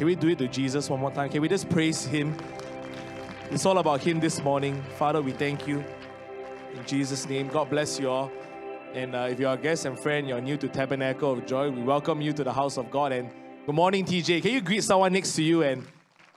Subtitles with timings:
[0.00, 1.28] Can we do it to Jesus one more time?
[1.28, 2.34] Can we just praise Him?
[3.50, 4.82] It's all about Him this morning.
[4.96, 5.84] Father, we thank you.
[6.74, 8.32] In Jesus' name, God bless you all.
[8.94, 11.82] And uh, if you're a guest and friend, you're new to Tabernacle of Joy, we
[11.82, 13.12] welcome you to the house of God.
[13.12, 13.28] And
[13.66, 14.40] good morning, TJ.
[14.40, 15.86] Can you greet someone next to you and,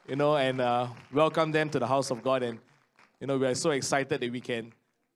[0.09, 2.43] you know, and uh, welcome them to the house of God?
[2.43, 2.59] And,
[3.21, 4.73] you know, we are so excited that we can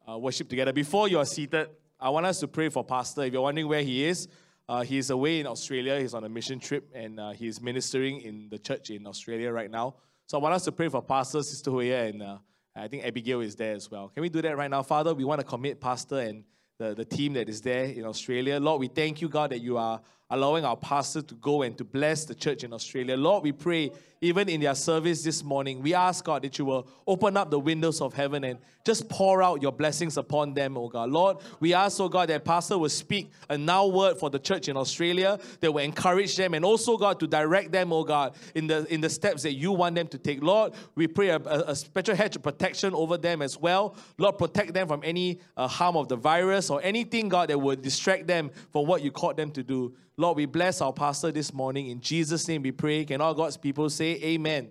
[0.10, 0.72] uh, worship together.
[0.72, 1.68] Before you are seated,
[2.00, 3.24] I want us to pray for Pastor.
[3.24, 4.30] If you're wondering where he is,
[4.70, 6.00] uh, he's away in Australia.
[6.00, 9.72] He's on a mission trip and uh, he's ministering in the church in Australia right
[9.72, 9.96] now.
[10.26, 12.38] So I want us to pray for Pastor, Sister Hoya, and uh,
[12.76, 14.10] I think Abigail is there as well.
[14.10, 14.84] Can we do that right now?
[14.84, 16.44] Father, we want to commit Pastor and
[16.80, 18.60] the, the team that is there in Australia.
[18.60, 21.84] Lord, we thank you, God, that you are allowing our pastor to go and to
[21.84, 23.16] bless the church in Australia.
[23.16, 26.88] Lord, we pray, even in their service this morning, we ask, God, that you will
[27.06, 30.90] open up the windows of heaven and just pour out your blessings upon them, oh
[30.90, 31.10] God.
[31.10, 34.68] Lord, we ask, oh God, that Pastor will speak a now word for the church
[34.68, 38.68] in Australia that will encourage them and also, God, to direct them, oh God, in
[38.68, 40.42] the in the steps that you want them to take.
[40.42, 43.96] Lord, we pray a, a special hedge of protection over them as well.
[44.18, 47.82] Lord, protect them from any uh, harm of the virus or anything, God, that would
[47.82, 49.94] distract them from what you called them to do.
[50.20, 51.88] Lord, we bless our pastor this morning.
[51.88, 53.06] In Jesus' name we pray.
[53.06, 54.70] Can all God's people say amen?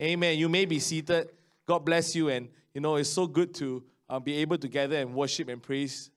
[0.00, 0.38] Amen.
[0.38, 1.28] You may be seated.
[1.66, 2.30] God bless you.
[2.30, 5.62] And, you know, it's so good to uh, be able to gather and worship and
[5.62, 6.10] praise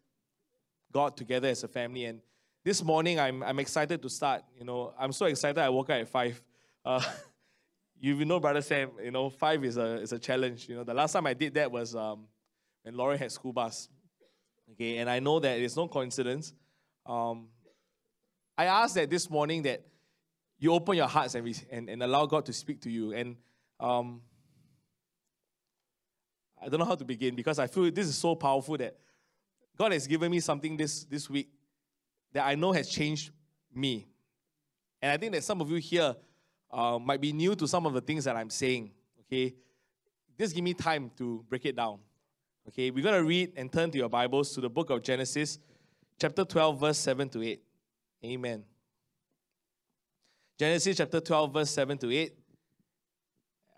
[0.94, 2.06] God together as a family.
[2.06, 2.22] And
[2.64, 4.44] this morning, I'm, I'm excited to start.
[4.58, 6.42] You know, I'm so excited I woke up at 5.
[6.86, 7.04] Uh,
[8.00, 10.70] you know, Brother Sam, you know, 5 is a, is a challenge.
[10.70, 12.28] You know, the last time I did that was um,
[12.84, 13.90] when Lauren had school bus.
[14.72, 16.54] Okay, and I know that it's no coincidence.
[17.06, 17.50] Um,
[18.58, 19.84] I ask that this morning that
[20.60, 23.14] you open your hearts and, and, and allow God to speak to you.
[23.14, 23.36] And
[23.80, 24.22] um,
[26.62, 28.96] I don't know how to begin because I feel this is so powerful that
[29.78, 31.50] God has given me something this, this week
[32.32, 33.32] that I know has changed
[33.74, 34.08] me.
[35.02, 36.16] And I think that some of you here
[36.72, 38.92] uh, might be new to some of the things that I'm saying.
[39.22, 39.54] Okay,
[40.40, 42.00] just give me time to break it down.
[42.68, 45.60] Okay, we're to read and turn to your Bibles to the book of Genesis,
[46.20, 47.62] chapter 12, verse 7 to 8.
[48.26, 48.64] Amen.
[50.58, 52.34] Genesis chapter 12, verse 7 to 8.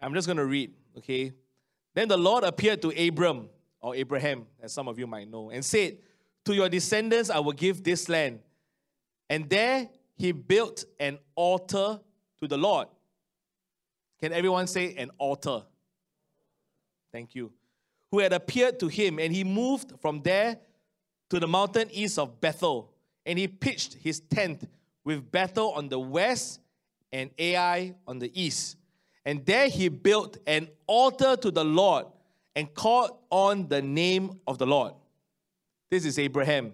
[0.01, 1.33] I'm just going to read, okay?
[1.95, 3.49] Then the Lord appeared to Abram,
[3.81, 5.97] or Abraham, as some of you might know, and said,
[6.45, 8.39] To your descendants I will give this land.
[9.29, 11.99] And there he built an altar
[12.39, 12.87] to the Lord.
[14.21, 15.63] Can everyone say an altar?
[17.11, 17.51] Thank you.
[18.11, 20.59] Who had appeared to him, and he moved from there
[21.29, 22.94] to the mountain east of Bethel
[23.25, 24.69] and he pitched his tent
[25.03, 26.59] with Bethel on the west
[27.11, 28.77] and Ai on the east.
[29.25, 32.05] And there he built an altar to the Lord
[32.55, 34.93] and called on the name of the Lord.
[35.89, 36.73] This is Abraham.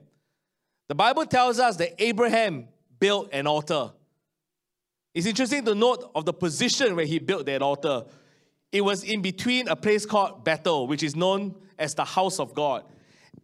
[0.88, 2.68] The Bible tells us that Abraham
[3.00, 3.92] built an altar.
[5.14, 8.06] It's interesting to note of the position where he built that altar.
[8.72, 12.54] It was in between a place called Bethel, which is known as the house of
[12.54, 12.86] God,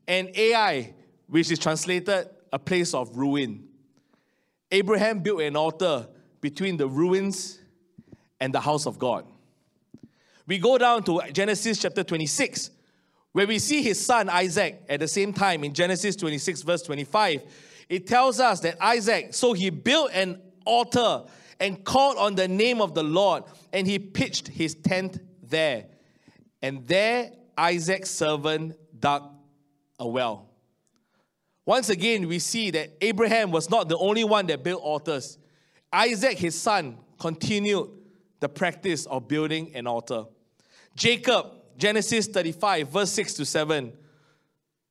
[0.07, 0.93] and Ai,
[1.27, 3.67] which is translated a place of ruin.
[4.71, 6.07] Abraham built an altar
[6.41, 7.59] between the ruins
[8.39, 9.27] and the house of God.
[10.47, 12.71] We go down to Genesis chapter 26,
[13.31, 17.43] where we see his son Isaac at the same time in Genesis 26, verse 25.
[17.89, 21.25] It tells us that Isaac, so he built an altar
[21.59, 25.85] and called on the name of the Lord, and he pitched his tent there.
[26.63, 29.29] And there Isaac's servant dug
[29.99, 30.46] a well.
[31.67, 35.37] Once again, we see that Abraham was not the only one that built altars.
[35.91, 37.89] Isaac, his son, continued
[38.39, 40.23] the practice of building an altar.
[40.95, 43.91] Jacob, Genesis 35, verse 6 to 7.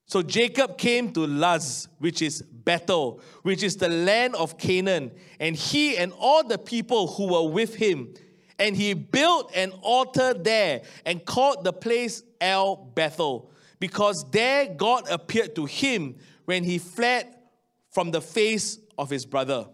[0.04, 5.56] So Jacob came to Luz, which is Bethel, which is the land of Canaan, and
[5.56, 8.12] he and all the people who were with him.
[8.59, 13.50] And he built an altar there and called the place El Bethel,
[13.81, 16.16] because there God appeared to him
[16.47, 17.33] when he fled
[17.91, 19.67] from the face of his brother.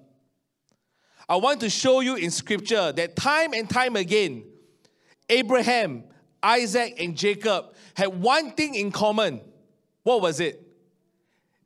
[1.29, 4.45] I want to show you in scripture that time and time again,
[5.29, 6.05] Abraham,
[6.43, 9.41] Isaac, and Jacob had one thing in common.
[10.03, 10.61] What was it?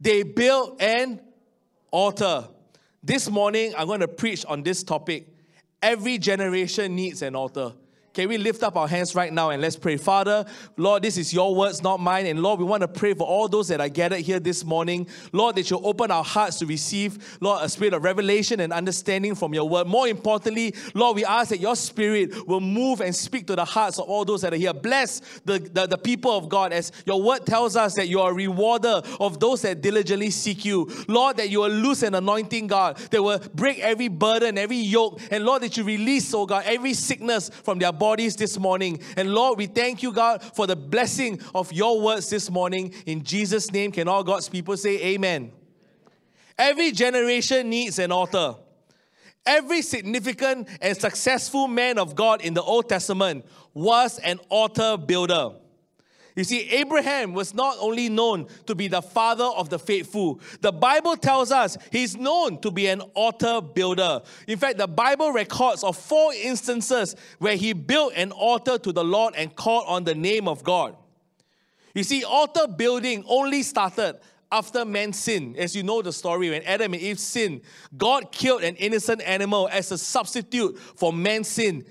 [0.00, 1.20] They built an
[1.90, 2.48] altar.
[3.02, 5.28] This morning, I'm going to preach on this topic.
[5.82, 7.72] Every generation needs an altar.
[8.16, 9.98] Can we lift up our hands right now and let's pray?
[9.98, 10.46] Father,
[10.78, 12.24] Lord, this is your words, not mine.
[12.24, 15.06] And Lord, we want to pray for all those that are gathered here this morning.
[15.32, 19.34] Lord, that you open our hearts to receive, Lord, a spirit of revelation and understanding
[19.34, 19.86] from your word.
[19.86, 23.98] More importantly, Lord, we ask that your spirit will move and speak to the hearts
[23.98, 24.72] of all those that are here.
[24.72, 28.30] Bless the, the, the people of God as your word tells us that you are
[28.30, 30.90] a rewarder of those that diligently seek you.
[31.06, 35.20] Lord, that you will loose an anointing, God, that will break every burden, every yoke.
[35.30, 39.00] And Lord, that you release, oh God, every sickness from their body bodies this morning.
[39.16, 42.94] And Lord, we thank you, God, for the blessing of your words this morning.
[43.04, 45.50] In Jesus' name, can all God's people say amen?
[46.56, 48.54] Every generation needs an author.
[49.44, 53.44] Every significant and successful man of God in the Old Testament
[53.74, 55.56] was an altar builder.
[56.36, 60.70] You see, Abraham was not only known to be the father of the faithful, the
[60.70, 64.20] Bible tells us he's known to be an altar builder.
[64.46, 69.02] In fact, the Bible records of four instances where he built an altar to the
[69.02, 70.94] Lord and called on the name of God.
[71.94, 74.20] You see, altar building only started
[74.52, 75.56] after man sinned.
[75.56, 77.62] As you know the story, when Adam and Eve sinned,
[77.96, 81.86] God killed an innocent animal as a substitute for man's sin,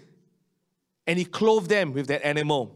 [1.07, 2.74] and he clothed them with that animal.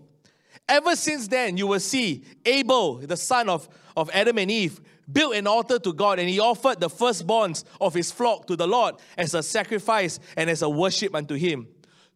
[0.70, 3.68] Ever since then, you will see Abel, the son of,
[3.98, 4.80] of Adam and Eve,
[5.12, 8.68] built an altar to God and he offered the firstborns of his flock to the
[8.68, 11.68] Lord as a sacrifice and as a worship unto him.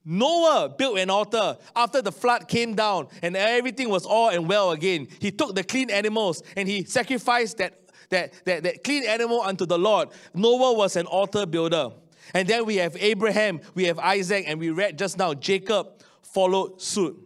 [0.05, 4.69] Noah built an altar after the flood came down and everything was all and well
[4.69, 5.07] again.
[5.19, 9.65] He took the clean animals and he sacrificed that, that, that, that clean animal unto
[9.65, 10.09] the Lord.
[10.35, 11.89] Noah was an altar builder.
[12.35, 16.79] And then we have Abraham, we have Isaac, and we read just now Jacob followed
[16.79, 17.17] suit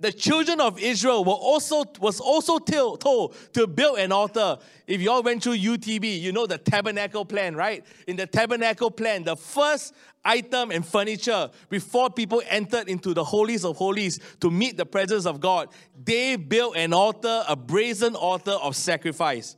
[0.00, 4.58] the children of Israel were also was also told, to build an altar.
[4.86, 7.84] If you all went through UTB, you know the tabernacle plan, right?
[8.06, 13.64] In the tabernacle plan, the first item and furniture before people entered into the holies
[13.64, 15.68] of holies to meet the presence of God,
[16.04, 19.56] they built an altar, a brazen altar of sacrifice.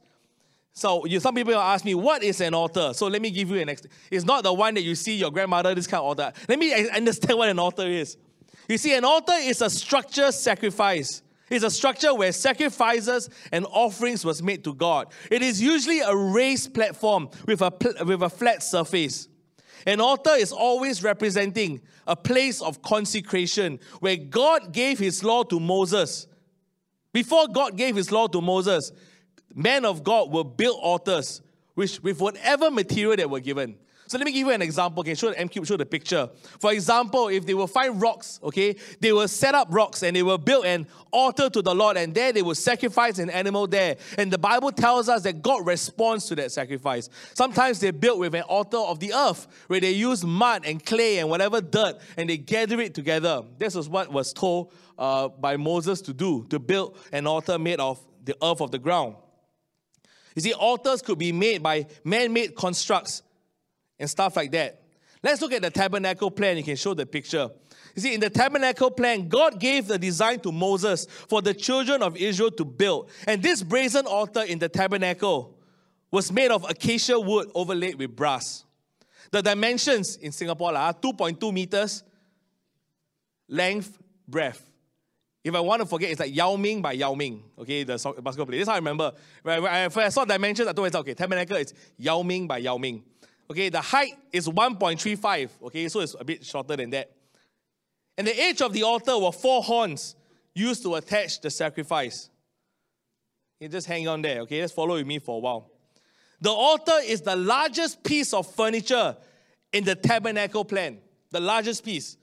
[0.73, 2.93] So you, some people ask me, what is an altar?
[2.95, 3.69] So let me give you an.
[4.11, 6.33] It's not the one that you see your grandmother this kind of altar.
[6.49, 8.17] Let me understand what an altar is.
[8.71, 11.23] You see, an altar is a structure sacrifice.
[11.51, 15.09] It's a structure where sacrifices and offerings was made to God.
[15.29, 19.29] It is usually a raised platform with a, pl- with a flat surface.
[19.87, 25.59] An altar is always representing a place of consecration where God gave his law to
[25.59, 26.29] Moses.
[27.13, 28.93] Before God gave his law to Moses,
[29.53, 31.43] men of God were built altars
[31.75, 33.79] which, with whatever material they were given.
[34.11, 35.03] So let me give you an example.
[35.03, 36.29] Okay, show the M cube, show the picture.
[36.59, 40.25] For example, if they will find rocks, okay, they will set up rocks and they
[40.25, 43.99] will build an altar to the Lord, and there they will sacrifice an animal there.
[44.19, 47.09] And the Bible tells us that God responds to that sacrifice.
[47.35, 51.19] Sometimes they build with an altar of the earth, where they use mud and clay
[51.19, 53.45] and whatever dirt, and they gather it together.
[53.59, 57.79] This is what was told uh, by Moses to do, to build an altar made
[57.79, 59.15] of the earth of the ground.
[60.35, 63.23] You see, altars could be made by man-made constructs
[64.01, 64.83] and stuff like that.
[65.23, 66.57] Let's look at the tabernacle plan.
[66.57, 67.51] You can show the picture.
[67.95, 72.03] You see, in the tabernacle plan, God gave the design to Moses for the children
[72.03, 73.11] of Israel to build.
[73.27, 75.59] And this brazen altar in the tabernacle
[76.11, 78.65] was made of acacia wood overlaid with brass.
[79.31, 82.03] The dimensions in Singapore are 2.2 meters,
[83.49, 84.69] length, breadth.
[85.45, 88.47] If I want to forget, it's like Yao Ming by Yao Ming, okay, the basketball
[88.47, 88.59] player.
[88.59, 89.13] This is how I remember.
[89.43, 93.05] When I saw dimensions, I thought it's okay, tabernacle is Yao Ming by Yao Ming.
[93.51, 95.51] Okay, the height is 1.35.
[95.65, 97.11] Okay, so it's a bit shorter than that.
[98.17, 100.15] And the edge of the altar were four horns
[100.55, 102.31] used to attach the sacrifice.
[103.59, 104.61] You just hang on there, okay?
[104.61, 105.71] Let's follow with me for a while.
[106.41, 109.17] The altar is the largest piece of furniture
[109.73, 110.99] in the tabernacle plan,
[111.31, 112.17] the largest piece.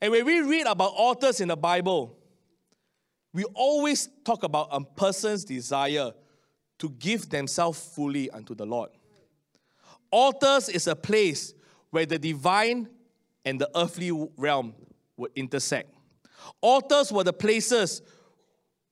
[0.00, 2.16] And when we read about altars in the Bible,
[3.34, 6.12] we always talk about a person's desire
[6.78, 8.90] to give themselves fully unto the Lord.
[10.10, 11.54] Altars is a place
[11.90, 12.88] where the divine
[13.44, 14.74] and the earthly realm
[15.16, 15.92] would intersect.
[16.60, 18.02] Altars were the places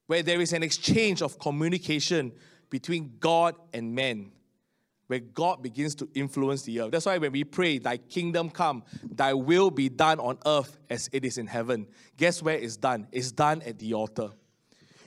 [0.07, 2.33] where there is an exchange of communication
[2.71, 4.33] between God and man,
[5.07, 6.91] where God begins to influence the earth.
[6.91, 11.09] That's why when we pray, Thy kingdom come, Thy will be done on earth as
[11.13, 11.87] it is in heaven.
[12.17, 13.07] Guess where it's done?
[13.13, 14.31] It's done at the altar.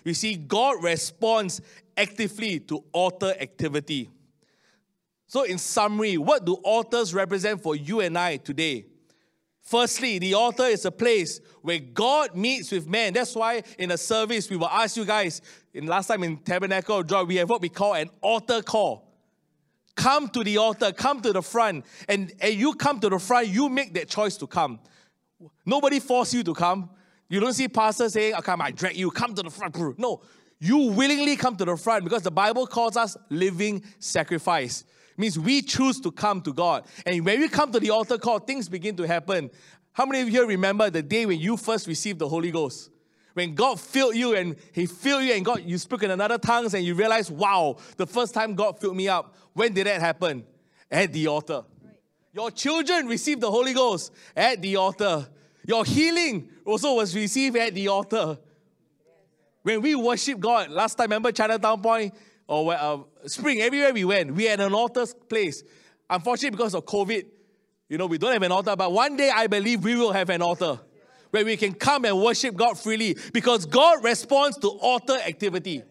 [0.06, 1.62] You see, God responds
[1.98, 4.10] actively to altar activity.
[5.30, 8.88] So, in summary, what do altars represent for you and I today?
[9.62, 13.14] Firstly, the altar is a place where God meets with man.
[13.14, 17.04] That's why in a service we will ask you guys, in last time in Tabernacle
[17.04, 19.08] Joy, we have what we call an altar call.
[19.96, 23.50] Come to the altar, come to the front, and, and you come to the front,
[23.50, 24.80] you make that choice to come.
[25.64, 26.90] Nobody force you to come.
[27.28, 30.00] You don't see pastors saying, "I come, I drag you, come to the front.
[30.00, 30.22] No,
[30.58, 34.86] you willingly come to the front because the Bible calls us living sacrifice.
[35.20, 36.86] Means we choose to come to God.
[37.06, 39.52] And when we come to the altar call, things begin to happen.
[39.92, 42.90] How many of you remember the day when you first received the Holy Ghost?
[43.34, 46.74] When God filled you and He filled you and God, you spoke in another tongues
[46.74, 49.36] and you realize, wow, the first time God filled me up.
[49.52, 50.46] When did that happen?
[50.90, 51.66] At the altar.
[52.32, 55.28] Your children received the Holy Ghost at the altar.
[55.66, 58.38] Your healing also was received at the altar.
[59.64, 62.14] When we worship God, last time, remember Chinatown Point
[62.50, 65.64] or uh, Spring, everywhere we went, we had an altar place.
[66.10, 67.26] Unfortunately, because of COVID,
[67.88, 70.30] you know, we don't have an altar, but one day I believe we will have
[70.32, 70.80] an altar
[71.30, 75.84] where we can come and worship God freely because God responds to altar activity.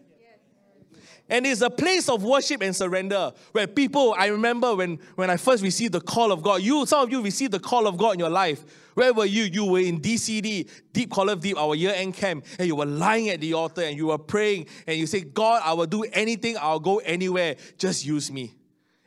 [1.29, 5.37] And it's a place of worship and surrender where people, I remember when, when I
[5.37, 8.13] first received the call of God, you, some of you received the call of God
[8.13, 8.63] in your life.
[8.95, 9.43] Where were you?
[9.43, 12.85] You were in DCD, Deep Call of Deep, our year end camp, and you were
[12.85, 16.03] lying at the altar and you were praying and you say, God, I will do
[16.11, 18.55] anything, I'll go anywhere, just use me.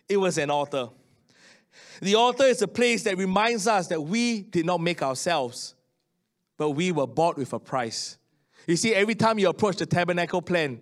[0.08, 0.90] It was an altar.
[2.00, 5.74] The altar is a place that reminds us that we did not make ourselves,
[6.56, 8.16] but we were bought with a price.
[8.66, 10.80] You see, every time you approach the tabernacle plan,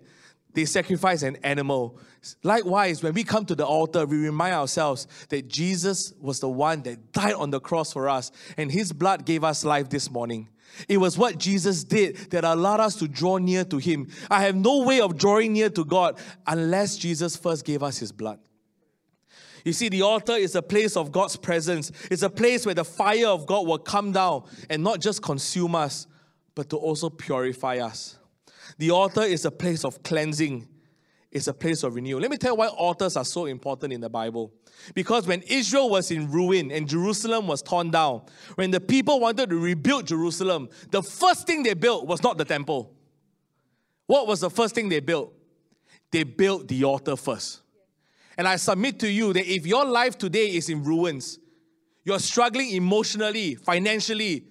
[0.53, 1.99] they sacrifice an animal.
[2.43, 6.81] Likewise, when we come to the altar, we remind ourselves that Jesus was the one
[6.83, 10.49] that died on the cross for us, and his blood gave us life this morning.
[10.87, 14.07] It was what Jesus did that allowed us to draw near to him.
[14.29, 16.17] I have no way of drawing near to God
[16.47, 18.39] unless Jesus first gave us his blood.
[19.63, 21.91] You see, the altar is a place of God's presence.
[22.09, 25.75] It's a place where the fire of God will come down and not just consume
[25.75, 26.07] us,
[26.55, 28.17] but to also purify us.
[28.77, 30.67] The altar is a place of cleansing,
[31.31, 32.21] it's a place of renewal.
[32.21, 34.51] Let me tell you why altars are so important in the Bible.
[34.93, 38.23] Because when Israel was in ruin and Jerusalem was torn down,
[38.55, 42.45] when the people wanted to rebuild Jerusalem, the first thing they built was not the
[42.45, 42.93] temple.
[44.07, 45.33] What was the first thing they built?
[46.11, 47.61] They built the altar first.
[48.37, 51.39] And I submit to you that if your life today is in ruins,
[52.03, 54.47] you're struggling emotionally, financially,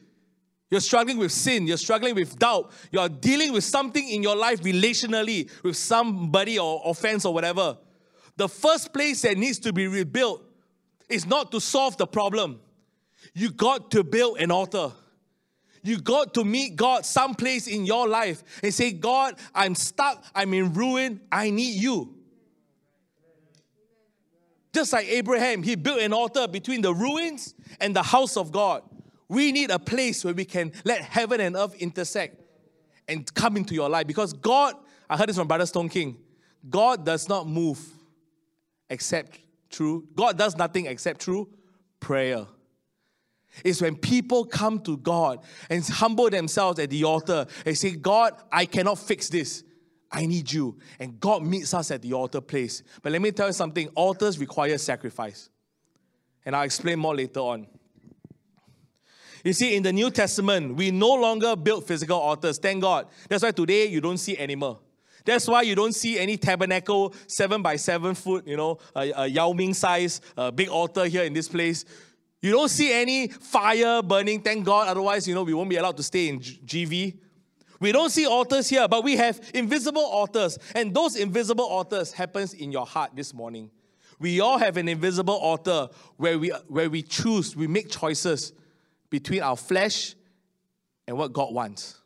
[0.71, 1.67] you're struggling with sin.
[1.67, 2.71] You're struggling with doubt.
[2.93, 7.77] You're dealing with something in your life relationally with somebody or offense or whatever.
[8.37, 10.43] The first place that needs to be rebuilt
[11.09, 12.61] is not to solve the problem.
[13.35, 14.93] You got to build an altar.
[15.83, 20.25] You got to meet God someplace in your life and say, God, I'm stuck.
[20.35, 21.21] I'm in ruin.
[21.33, 22.15] I need you.
[24.73, 28.83] Just like Abraham, he built an altar between the ruins and the house of God.
[29.31, 32.43] We need a place where we can let heaven and earth intersect
[33.07, 34.09] and come into your life.
[34.09, 34.75] Because God,
[35.09, 36.19] I heard this from Brother Stone King,
[36.69, 37.81] God does not move
[38.91, 39.39] except
[39.71, 41.49] through, God does nothing except through
[42.01, 42.45] prayer.
[43.65, 48.33] It's when people come to God and humble themselves at the altar and say, God,
[48.51, 49.63] I cannot fix this.
[50.11, 50.77] I need you.
[50.99, 52.83] And God meets us at the altar place.
[53.01, 55.51] But let me tell you something altars require sacrifice.
[56.45, 57.69] And I'll explain more later on.
[59.45, 62.59] You see, in the New Testament, we no longer build physical altars.
[62.59, 63.07] Thank God.
[63.29, 64.83] That's why today you don't see animal.
[65.25, 69.27] That's why you don't see any tabernacle, seven by seven foot, you know, a, a
[69.27, 71.85] Yao Ming size, a big altar here in this place.
[72.43, 74.89] You don't see any fire burning, thank God.
[74.89, 77.19] Otherwise, you know, we won't be allowed to stay in GV.
[77.81, 80.59] We don't see altars here, but we have invisible altars.
[80.75, 83.71] And those invisible altars happens in your heart this morning.
[84.19, 88.53] We all have an invisible altar where we, where we choose, we make choices
[89.11, 90.15] between our flesh
[91.07, 92.01] and what God wants.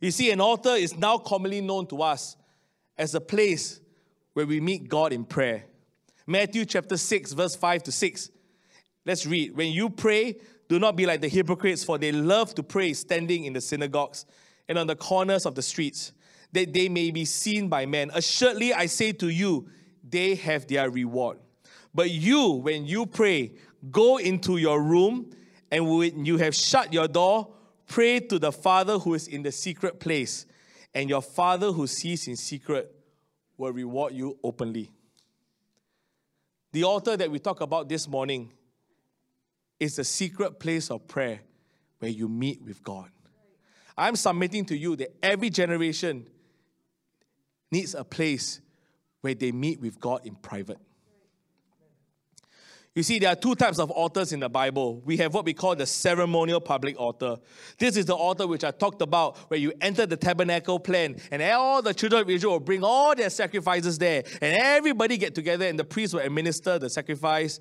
[0.00, 2.36] You see, an altar is now commonly known to us
[2.96, 3.80] as a place
[4.32, 5.64] where we meet God in prayer.
[6.26, 8.30] Matthew chapter 6, verse 5 to 6.
[9.04, 9.56] Let's read.
[9.56, 10.36] When you pray,
[10.68, 14.24] do not be like the hypocrites, for they love to pray standing in the synagogues
[14.68, 16.12] and on the corners of the streets,
[16.52, 18.10] that they may be seen by men.
[18.14, 19.68] Assuredly, I say to you,
[20.08, 21.38] they have their reward.
[21.94, 23.52] But you, when you pray,
[23.90, 25.30] go into your room,
[25.70, 27.52] and when you have shut your door,
[27.86, 30.46] pray to the Father who is in the secret place,
[30.94, 32.94] and your Father who sees in secret
[33.56, 34.90] will reward you openly.
[36.72, 38.52] The altar that we talk about this morning
[39.78, 41.40] is the secret place of prayer
[41.98, 43.10] where you meet with God.
[43.96, 46.26] I'm submitting to you that every generation
[47.70, 48.60] needs a place
[49.20, 50.78] where they meet with God in private.
[52.94, 55.00] You see, there are two types of altars in the Bible.
[55.04, 57.36] We have what we call the ceremonial public altar.
[57.78, 61.40] This is the altar which I talked about, where you enter the tabernacle plan, and
[61.42, 65.66] all the children of Israel will bring all their sacrifices there, and everybody get together,
[65.66, 67.60] and the priest will administer the sacrifice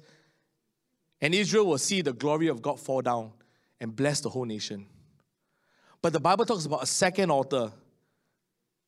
[1.22, 3.32] And Israel will see the glory of God fall down
[3.80, 4.86] and bless the whole nation.
[6.02, 7.72] But the Bible talks about a second altar.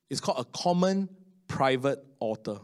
[0.09, 1.09] It's called a common
[1.47, 2.59] private altar.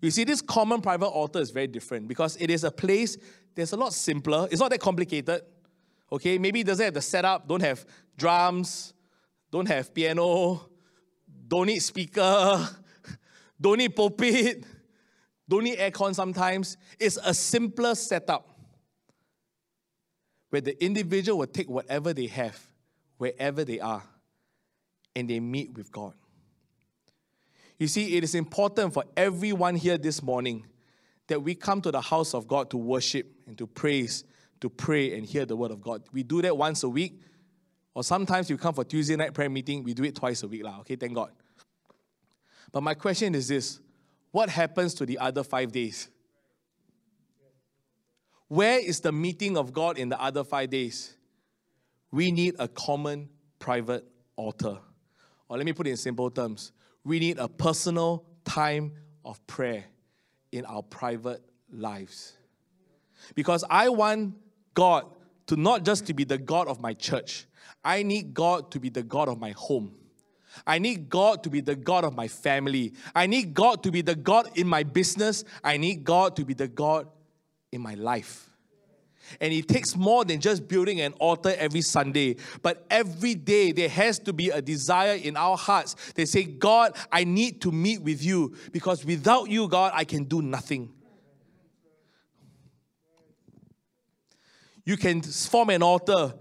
[0.00, 3.18] You see, this common private altar is very different because it is a place
[3.54, 4.48] that's a lot simpler.
[4.50, 5.42] It's not that complicated.
[6.10, 7.84] Okay, maybe it doesn't have the setup, don't have
[8.16, 8.94] drums,
[9.50, 10.68] don't have piano,
[11.46, 12.68] don't need speaker,
[13.60, 14.64] don't need pulpit,
[15.48, 16.76] don't need aircon sometimes.
[16.98, 18.48] It's a simpler setup
[20.48, 22.60] where the individual will take whatever they have,
[23.18, 24.02] wherever they are,
[25.14, 26.14] and they meet with God.
[27.80, 30.66] You see, it is important for everyone here this morning
[31.28, 34.24] that we come to the house of God to worship and to praise,
[34.60, 36.02] to pray and hear the word of God.
[36.12, 37.22] We do that once a week,
[37.94, 40.62] or sometimes you come for Tuesday night prayer meeting, we do it twice a week.
[40.62, 41.30] Okay, thank God.
[42.70, 43.80] But my question is this
[44.30, 46.10] what happens to the other five days?
[48.48, 51.16] Where is the meeting of God in the other five days?
[52.12, 54.04] We need a common private
[54.36, 54.76] altar.
[55.48, 56.72] Or let me put it in simple terms
[57.04, 58.92] we need a personal time
[59.24, 59.84] of prayer
[60.52, 61.42] in our private
[61.72, 62.34] lives.
[63.34, 64.34] Because I want
[64.74, 65.06] God
[65.46, 67.46] to not just to be the God of my church.
[67.84, 69.94] I need God to be the God of my home.
[70.66, 72.92] I need God to be the God of my family.
[73.14, 75.44] I need God to be the God in my business.
[75.62, 77.06] I need God to be the God
[77.72, 78.49] in my life.
[79.40, 83.88] And it takes more than just building an altar every Sunday, but every day there
[83.88, 85.94] has to be a desire in our hearts.
[86.14, 90.24] They say, God, I need to meet with you because without you, God, I can
[90.24, 90.92] do nothing.
[94.84, 96.34] You can form an altar.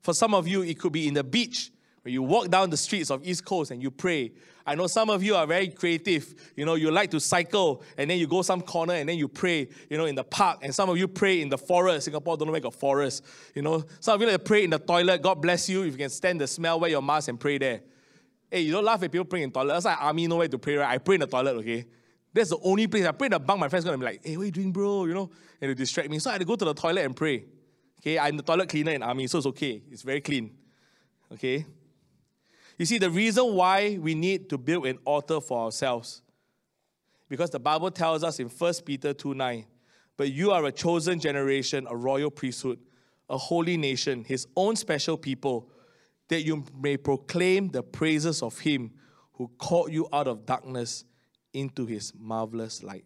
[0.00, 1.70] For some of you, it could be in the beach
[2.02, 4.32] when you walk down the streets of East Coast and you pray.
[4.66, 6.52] I know some of you are very creative.
[6.56, 9.28] You know, you like to cycle and then you go some corner and then you
[9.28, 10.60] pray, you know, in the park.
[10.62, 12.04] And some of you pray in the forest.
[12.04, 13.24] Singapore don't know where got forest.
[13.54, 15.22] You know, some of you like to pray in the toilet.
[15.22, 17.80] God bless you if you can stand the smell, wear your mask and pray there.
[18.50, 19.72] Hey, you don't laugh at people praying in toilet.
[19.72, 20.90] That's like army nowhere to pray, right?
[20.90, 21.86] I pray in the toilet, okay?
[22.34, 23.04] That's the only place.
[23.04, 24.72] I pray in the bunk, my friend's gonna be like, hey, what are you doing,
[24.72, 25.06] bro?
[25.06, 26.18] You know, and to distract me.
[26.18, 27.44] So I had to go to the toilet and pray.
[28.00, 29.82] Okay, I'm the toilet cleaner in army, so it's okay.
[29.90, 30.50] It's very clean.
[31.32, 31.64] Okay?
[32.82, 36.20] You see, the reason why we need to build an altar for ourselves,
[37.28, 39.64] because the Bible tells us in 1 Peter 2 9,
[40.16, 42.80] but you are a chosen generation, a royal priesthood,
[43.30, 45.70] a holy nation, his own special people,
[46.26, 48.90] that you may proclaim the praises of him
[49.34, 51.04] who called you out of darkness
[51.52, 53.04] into his marvelous light.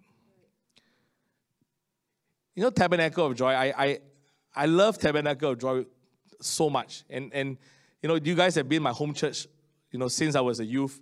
[2.55, 3.99] You know, Tabernacle of Joy, I, I,
[4.55, 5.85] I love Tabernacle of Joy
[6.41, 7.05] so much.
[7.11, 7.59] And, and
[8.03, 9.47] you know, you guys have been my home church
[9.97, 11.01] you know, since I was a youth.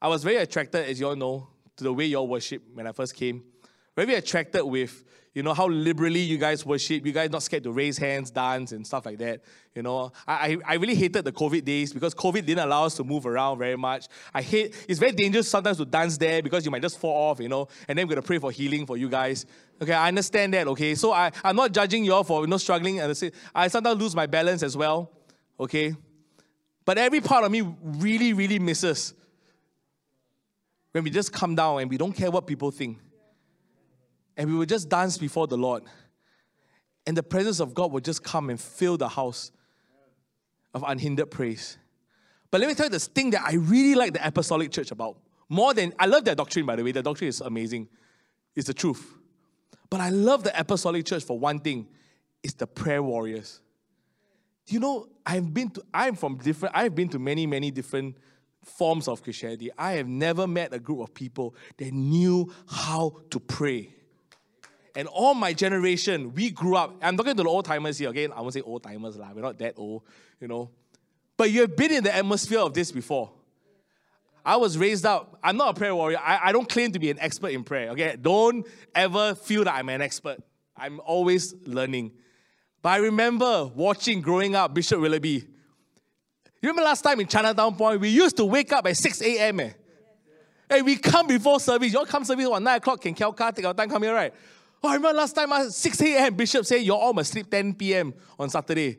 [0.00, 1.48] I was very attracted, as you all know,
[1.78, 3.42] to the way you all worship when I first came.
[3.96, 7.06] Very attracted with, you know, how liberally you guys worship.
[7.06, 9.40] You guys not scared to raise hands, dance, and stuff like that.
[9.74, 13.04] You know, I, I really hated the COVID days because COVID didn't allow us to
[13.04, 14.08] move around very much.
[14.34, 17.40] I hate, it's very dangerous sometimes to dance there because you might just fall off,
[17.40, 19.46] you know, and then we're going to pray for healing for you guys.
[19.80, 20.94] Okay, I understand that, okay?
[20.96, 23.00] So I, I'm not judging you all for, you know, struggling.
[23.54, 25.10] I sometimes lose my balance as well,
[25.58, 25.94] okay?
[26.84, 29.14] But every part of me really, really misses
[30.92, 32.98] when we just come down and we don't care what people think.
[34.36, 35.84] And we will just dance before the Lord.
[37.06, 39.52] And the presence of God will just come and fill the house
[40.74, 41.78] of unhindered praise.
[42.50, 45.16] But let me tell you this thing that I really like the apostolic church about.
[45.48, 46.92] More than, I love their doctrine, by the way.
[46.92, 47.88] The doctrine is amazing.
[48.54, 49.14] It's the truth.
[49.90, 51.88] But I love the apostolic church for one thing
[52.42, 53.60] it's the prayer warriors
[54.66, 58.16] you know, I've been to, I'm from different, I've been to many, many different
[58.64, 59.70] forms of Christianity.
[59.76, 63.94] I have never met a group of people that knew how to pray.
[64.94, 66.94] And all my generation, we grew up.
[67.02, 68.32] I'm talking to the old timers here again.
[68.32, 69.30] I won't say old timers, lah.
[69.34, 70.02] We're not that old,
[70.38, 70.70] you know.
[71.36, 73.32] But you have been in the atmosphere of this before.
[74.44, 75.38] I was raised up.
[75.42, 76.18] I'm not a prayer warrior.
[76.18, 77.90] I, I don't claim to be an expert in prayer.
[77.90, 80.42] Okay, don't ever feel that I'm an expert.
[80.76, 82.12] I'm always learning.
[82.82, 85.48] But I remember watching growing up Bishop Willoughby.
[86.60, 89.60] You remember last time in Chinatown Point, we used to wake up at 6 a.m.
[89.60, 89.70] Eh?
[90.68, 91.92] Hey, we come before service.
[91.92, 94.34] You all come service at 9 o'clock, can car, take our time, come here, right?
[94.82, 97.74] Oh, I remember last time, at 6 a.m., Bishop said, you all must sleep 10
[97.74, 98.14] p.m.
[98.38, 98.98] on Saturday.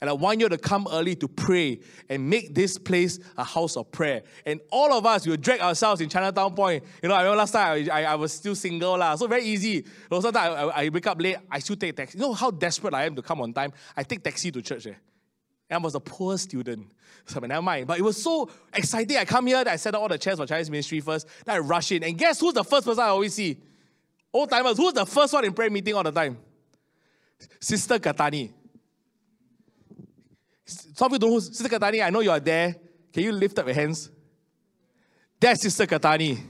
[0.00, 3.76] And I want you to come early to pray and make this place a house
[3.76, 4.22] of prayer.
[4.46, 6.84] And all of us will drag ourselves in Chinatown Point.
[7.02, 9.16] You know, I remember last time I, I, I was still single, lah.
[9.16, 9.84] so very easy.
[10.10, 12.16] You sometimes I, I, wake up late, I still take taxi.
[12.16, 13.72] You know how desperate I am to come on time?
[13.96, 14.86] I take taxi to church.
[14.86, 14.94] Eh?
[15.70, 16.92] And I was a poor student.
[17.26, 17.88] So never mind.
[17.88, 19.16] But it was so exciting.
[19.16, 21.26] I come here, I set up all the chairs for Chinese ministry first.
[21.44, 22.04] Then I rush in.
[22.04, 23.58] And guess who's the first person I always see?
[24.32, 24.76] Old timers.
[24.76, 26.38] Who's the first one in prayer meeting all the time?
[27.60, 28.52] Sister Katani.
[30.68, 32.04] Some of you don't know Sister Katani.
[32.04, 32.76] I know you are there.
[33.12, 34.10] Can you lift up your hands?
[35.40, 36.40] That's Sister Katani.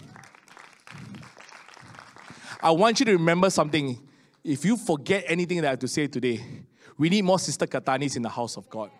[2.60, 3.98] I want you to remember something.
[4.42, 6.44] If you forget anything that I have to say today,
[6.96, 8.90] we need more Sister Katanis in the house of God.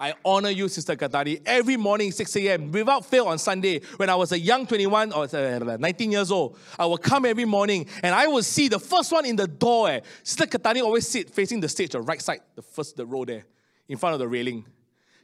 [0.00, 3.80] I honor you, Sister Katani, every morning, 6 a.m., without fail on Sunday.
[3.96, 7.44] When I was a young 21 or uh, 19 years old, I would come every
[7.44, 9.90] morning and I would see the first one in the door.
[9.90, 10.00] Eh.
[10.22, 13.44] Sister Katani always sit facing the stage, the right side, the first the row there,
[13.88, 14.64] in front of the railing.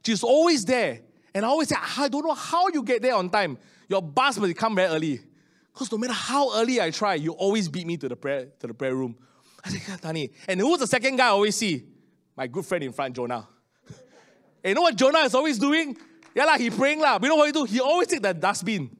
[0.05, 1.01] She's always there.
[1.35, 3.59] And I always say, I don't know how you get there on time.
[3.89, 5.21] Your bus must come very early.
[5.73, 8.67] Because no matter how early I try, you always beat me to the prayer, to
[8.67, 9.17] the prayer room.
[9.65, 10.31] I say, Katani.
[10.47, 11.85] And who's the second guy I always see?
[12.37, 13.49] My good friend in front, Jonah.
[14.63, 15.97] And you know what Jonah is always doing?
[16.35, 17.19] Yeah, like he praying lah.
[17.23, 17.65] You know what he do?
[17.65, 18.91] He always take the dustbin.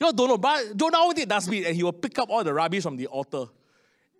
[0.00, 2.44] You all don't know, but Jonah always take dustbin and he will pick up all
[2.44, 3.46] the rubbish from the altar.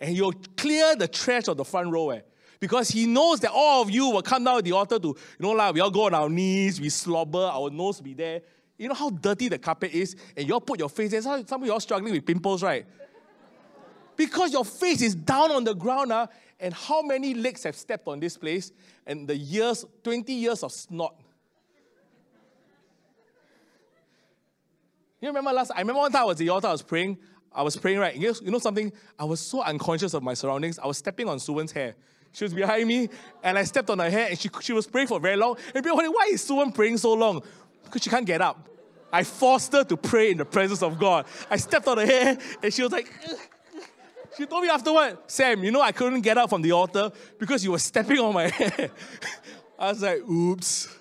[0.01, 2.11] And he will clear the trash of the front row.
[2.11, 2.21] Eh?
[2.61, 5.16] Because he knows that all of you will come down to the altar to, you
[5.38, 8.42] know, like we all go on our knees, we slobber, our nose be there.
[8.77, 10.16] You know how dirty the carpet is?
[10.37, 11.23] And you all put your face there.
[11.23, 12.87] Some of you all struggling with pimples, right?
[14.16, 16.27] Because your face is down on the ground, uh,
[16.59, 18.73] and how many legs have stepped on this place?
[19.07, 21.14] And the years, 20 years of snot.
[25.21, 25.73] You remember last?
[25.75, 27.18] I remember one time I was at the altar, I was praying.
[27.53, 28.14] I was praying, right?
[28.14, 28.92] You know, you know something?
[29.18, 30.79] I was so unconscious of my surroundings.
[30.79, 31.94] I was stepping on Suwan's hair.
[32.33, 33.09] She was behind me,
[33.43, 35.57] and I stepped on her hair, and she, she was praying for very long.
[35.75, 37.43] And people wondering, why is Suwan praying so long?
[37.85, 38.69] Because she can't get up.
[39.12, 41.27] I forced her to pray in the presence of God.
[41.51, 43.12] I stepped on her hair, and she was like.
[44.37, 47.11] She told me afterward, Sam, you know I couldn't get up from the altar
[47.41, 48.91] because you were stepping on my hair.
[49.77, 50.97] I was like, oops.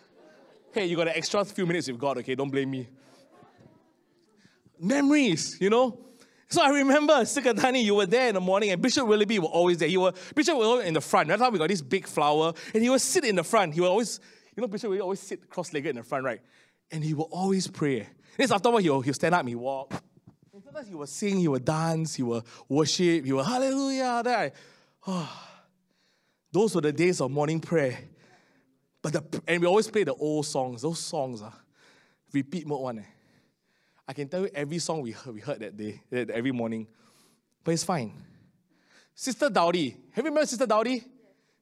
[0.71, 2.33] Hey, you got an extra few minutes with God, okay?
[2.33, 2.87] Don't blame me.
[4.79, 5.99] Memories, you know?
[6.49, 9.77] So I remember, Sikatani, you were there in the morning, and Bishop Willoughby was always
[9.79, 9.89] there.
[9.89, 11.27] He was, Bishop was always in the front.
[11.27, 13.73] That's how we got this big flower, and he would sit in the front.
[13.73, 14.21] He would always,
[14.55, 16.39] you know, Bishop would always sit cross-legged in the front, right?
[16.89, 18.07] And he would always pray.
[18.37, 19.93] This afterward, he'll, he'll stand up and he walk.
[20.53, 24.21] And sometimes he will sing, he will dance, he will worship, he will hallelujah.
[24.23, 24.51] Then I,
[25.05, 25.43] oh,
[26.51, 27.99] those were the days of morning prayer.
[29.01, 30.81] But the, and we always play the old songs.
[30.81, 31.53] Those songs are
[32.31, 32.99] repeat mode one.
[32.99, 33.16] Eh.
[34.07, 36.87] I can tell you every song we heard, we heard that day, every morning.
[37.63, 38.13] But it's fine.
[39.13, 39.97] Sister Dowdy.
[40.11, 40.91] Have you met Sister Dowdy?
[40.91, 41.03] Yes.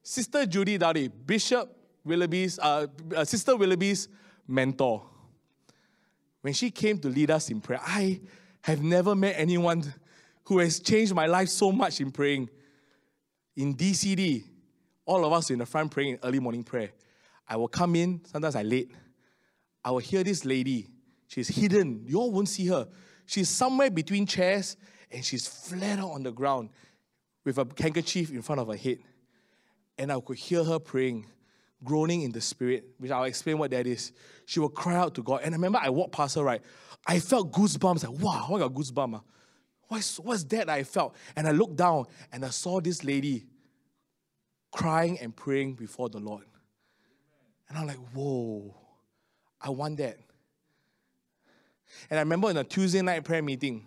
[0.02, 4.08] Sister Judy Dowdy, Bishop Willoughby's, uh, uh, Sister Willoughby's
[4.46, 5.02] mentor.
[6.42, 8.20] When she came to lead us in prayer, I
[8.62, 9.92] have never met anyone
[10.44, 12.48] who has changed my life so much in praying.
[13.56, 14.44] In DCD,
[15.04, 16.90] all of us in the front praying in early morning prayer.
[17.48, 18.92] I will come in, sometimes I late.
[19.84, 20.88] I will hear this lady.
[21.28, 22.04] She's hidden.
[22.06, 22.88] You all won't see her.
[23.26, 24.76] She's somewhere between chairs
[25.10, 26.70] and she's flat out on the ground
[27.44, 28.98] with a handkerchief in front of her head.
[29.98, 31.26] And I could hear her praying,
[31.82, 34.12] groaning in the spirit, which I'll explain what that is.
[34.44, 35.40] She will cry out to God.
[35.42, 36.62] And I remember I walked past her, right?
[37.06, 38.08] I felt goosebumps.
[38.08, 39.14] Like, wow, I got goosebumps.
[39.14, 39.22] Ah.
[39.88, 41.14] What's, what's that I felt?
[41.36, 43.46] And I looked down and I saw this lady
[44.72, 46.44] crying and praying before the Lord.
[47.68, 48.74] And I'm like, whoa,
[49.60, 50.18] I want that.
[52.10, 53.86] And I remember in a Tuesday night prayer meeting,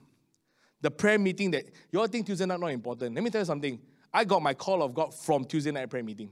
[0.82, 3.16] the prayer meeting that you all think Tuesday night not important.
[3.16, 3.80] Let me tell you something.
[4.14, 6.32] I got my call of God from Tuesday night prayer meeting.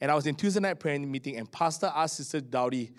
[0.00, 2.92] And I was in Tuesday night prayer meeting, and Pastor asked Sister Dowdy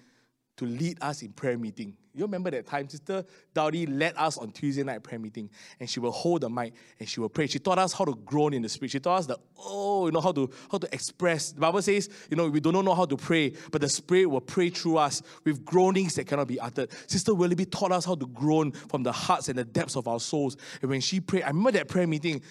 [0.58, 1.96] to lead us in prayer meeting.
[2.14, 2.90] You remember that time?
[2.90, 6.74] Sister Dowdy led us on Tuesday night prayer meeting, and she will hold the mic
[7.00, 7.48] and she will pray.
[7.48, 8.92] She taught us how to groan in the spirit.
[8.92, 11.52] She taught us the oh, you know how to how to express.
[11.52, 14.42] The Bible says, you know, we don't know how to pray, but the Spirit will
[14.42, 16.90] pray through us with groanings that cannot be uttered.
[17.08, 20.20] Sister Willoughby taught us how to groan from the hearts and the depths of our
[20.20, 20.58] souls.
[20.82, 22.42] And when she prayed, I remember that prayer meeting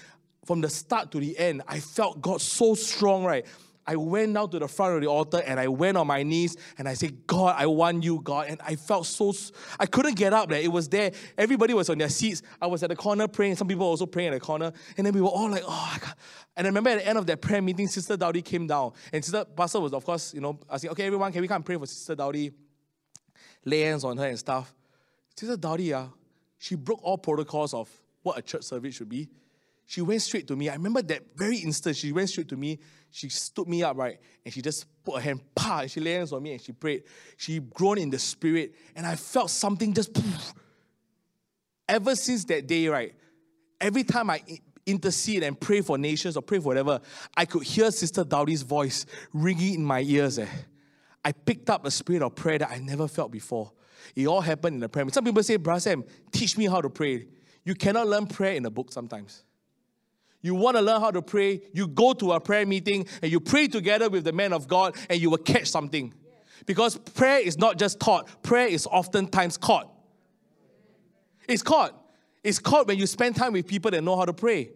[0.44, 1.62] from the start to the end.
[1.68, 3.44] I felt God so strong, right?
[3.88, 6.58] I went down to the front of the altar and I went on my knees
[6.76, 8.48] and I said, God, I want you, God.
[8.48, 9.32] And I felt so,
[9.80, 10.60] I couldn't get up there.
[10.60, 11.10] It was there.
[11.38, 12.42] Everybody was on their seats.
[12.60, 13.56] I was at the corner praying.
[13.56, 14.72] Some people were also praying at the corner.
[14.98, 16.12] And then we were all like, oh, I.
[16.54, 18.92] And I remember at the end of that prayer meeting, Sister Dowdy came down.
[19.10, 21.64] And Sister Pastor was, of course, you know, asking, okay, everyone, can we come and
[21.64, 22.52] pray for Sister Dowdy?
[23.64, 24.74] Lay hands on her and stuff.
[25.34, 26.08] Sister Dowdy, uh,
[26.58, 27.88] she broke all protocols of
[28.22, 29.28] what a church service should be.
[29.88, 30.68] She went straight to me.
[30.68, 31.96] I remember that very instant.
[31.96, 32.78] She went straight to me.
[33.10, 34.18] She stood me up, right?
[34.44, 36.72] And she just put her hand, pa, and she laid hands on me and she
[36.72, 37.04] prayed.
[37.38, 38.74] She groaned in the spirit.
[38.94, 40.52] And I felt something just poof.
[41.88, 43.14] Ever since that day, right?
[43.80, 44.42] Every time I
[44.84, 47.00] intercede and pray for nations or pray for whatever,
[47.34, 50.38] I could hear Sister Dowdy's voice ringing in my ears.
[50.38, 50.46] Eh.
[51.24, 53.72] I picked up a spirit of prayer that I never felt before.
[54.14, 55.08] It all happened in the prayer.
[55.08, 57.26] Some people say, Brother Sam, teach me how to pray.
[57.64, 59.44] You cannot learn prayer in a book sometimes.
[60.40, 63.40] You want to learn how to pray, you go to a prayer meeting and you
[63.40, 66.14] pray together with the man of God and you will catch something.
[66.66, 69.92] Because prayer is not just taught, prayer is oftentimes caught.
[71.48, 71.94] It's caught.
[72.44, 74.70] It's caught when you spend time with people that know how to pray.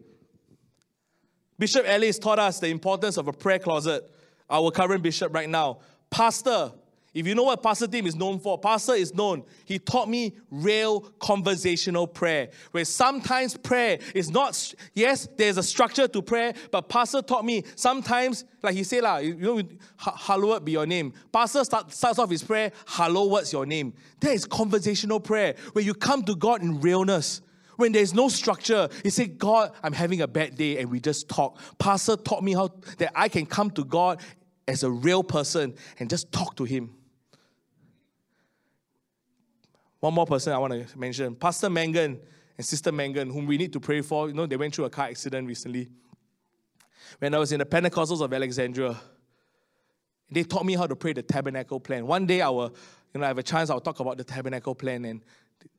[1.59, 4.11] Bishop Ellis taught us the importance of a prayer closet,
[4.51, 5.79] our current bishop right now.
[6.11, 6.73] Pastor,
[7.15, 9.45] if you know what Pastor Tim is known for, Pastor is known.
[9.67, 16.09] He taught me real conversational prayer, where sometimes prayer is not, yes, there's a structure
[16.09, 19.63] to prayer, but Pastor taught me sometimes, like he said, you know,
[19.97, 21.13] hallowed be your name.
[21.33, 23.93] Pastor start, starts off his prayer, hallowed's your name.
[24.21, 27.43] That is conversational prayer, where you come to God in realness.
[27.77, 31.29] When there's no structure, you say, God, I'm having a bad day, and we just
[31.29, 31.59] talk.
[31.79, 34.21] Pastor taught me how that I can come to God
[34.69, 36.95] as a real person and just talk to Him.
[40.03, 42.19] One more person I want to mention Pastor Mangan
[42.59, 44.27] and Sister Mangan, whom we need to pray for.
[44.27, 45.91] You know, they went through a car accident recently.
[47.21, 49.01] When I was in the Pentecostals of Alexandria,
[50.29, 52.05] they taught me how to pray the tabernacle plan.
[52.05, 52.75] One day I will,
[53.15, 55.23] you know, I have a chance, I'll talk about the tabernacle plan, and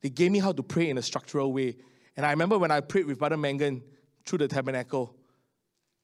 [0.00, 1.76] they gave me how to pray in a structural way.
[2.16, 3.82] And I remember when I prayed with Brother Mangan
[4.24, 5.14] through the tabernacle,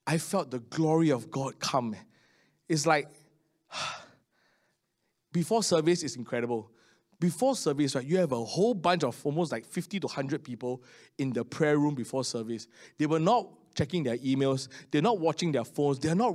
[0.07, 1.97] I felt the glory of God come.
[2.69, 3.09] It's like
[5.33, 6.71] before service is incredible
[7.21, 10.83] before service, right, you have a whole bunch of almost like 50 to 100 people
[11.19, 12.67] in the prayer room before service.
[12.99, 16.35] They were not checking their emails, they're not watching their phones, they're not.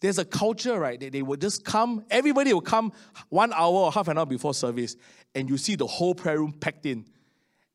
[0.00, 1.00] There's a culture, right?
[1.00, 2.92] That they would just come, everybody will come
[3.30, 4.96] one hour or half an hour before service,
[5.34, 7.06] and you see the whole prayer room packed in,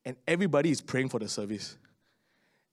[0.05, 1.77] and everybody is praying for the service.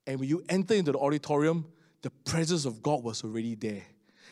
[0.07, 1.67] And when you enter into the auditorium,
[2.03, 3.83] the presence of God was already there.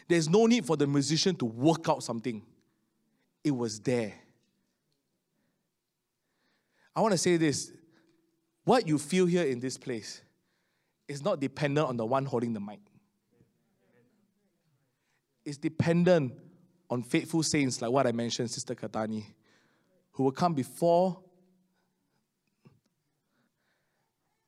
[0.08, 2.42] There's no need for the musician to work out something,
[3.42, 4.12] it was there.
[6.96, 7.70] I want to say this
[8.64, 10.22] what you feel here in this place
[11.06, 12.80] is not dependent on the one holding the mic.
[15.44, 16.32] It's dependent
[16.90, 19.24] on faithful saints like what I mentioned, Sister Katani,
[20.12, 21.20] who will come before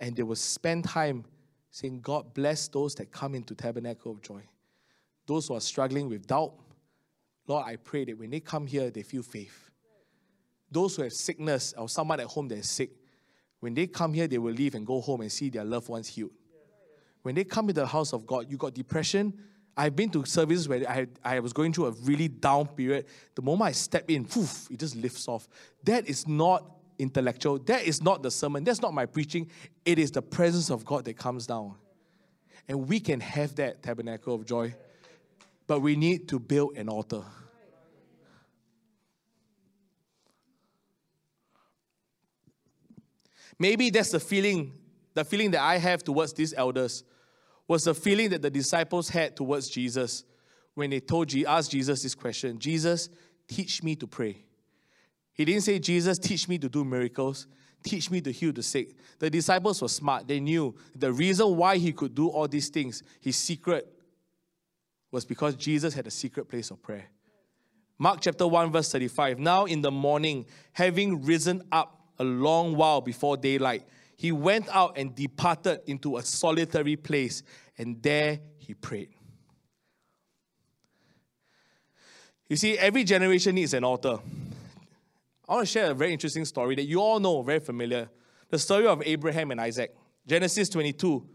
[0.01, 1.25] and they will spend time
[1.71, 4.43] saying, God bless those that come into Tabernacle of Joy.
[5.27, 6.55] Those who are struggling with doubt,
[7.47, 9.68] Lord, I pray that when they come here, they feel faith
[10.71, 12.91] those who have sickness or someone at home that is sick,
[13.61, 16.09] when they come here, they will leave and go home and see their loved ones
[16.09, 16.31] healed.
[17.23, 19.35] When they come to the house of God, you got depression.
[19.77, 23.07] I've been to services where I, I was going through a really down period.
[23.35, 25.49] The moment I step in, poof, it just lifts off.
[25.85, 26.65] That is not
[26.99, 27.59] intellectual.
[27.61, 28.65] That is not the sermon.
[28.65, 29.51] That's not my preaching.
[29.85, 31.75] It is the presence of God that comes down.
[32.67, 34.75] And we can have that tabernacle of joy.
[35.67, 37.23] But we need to build an altar.
[43.59, 44.73] Maybe that's the feeling,
[45.15, 47.05] the feeling that I have towards these elders
[47.67, 50.25] was the feeling that the disciples had towards Jesus
[50.75, 53.09] when they told asked Jesus this question Jesus,
[53.49, 54.45] teach me to pray.
[55.33, 57.47] He didn't say, Jesus, teach me to do miracles,
[57.83, 58.95] teach me to heal the sick.
[59.19, 60.27] The disciples were smart.
[60.27, 63.93] They knew the reason why he could do all these things, his secret,
[65.11, 67.07] was because Jesus had a secret place of prayer.
[67.99, 69.39] Mark chapter 1, verse 35.
[69.39, 73.85] Now in the morning, having risen up, a long while before daylight,
[74.17, 77.43] he went out and departed into a solitary place,
[77.77, 79.11] and there he prayed.
[82.49, 84.19] You see, every generation needs an altar.
[85.49, 88.09] I want to share a very interesting story that you all know, very familiar.
[88.51, 89.95] The story of Abraham and Isaac.
[90.27, 91.27] Genesis 22.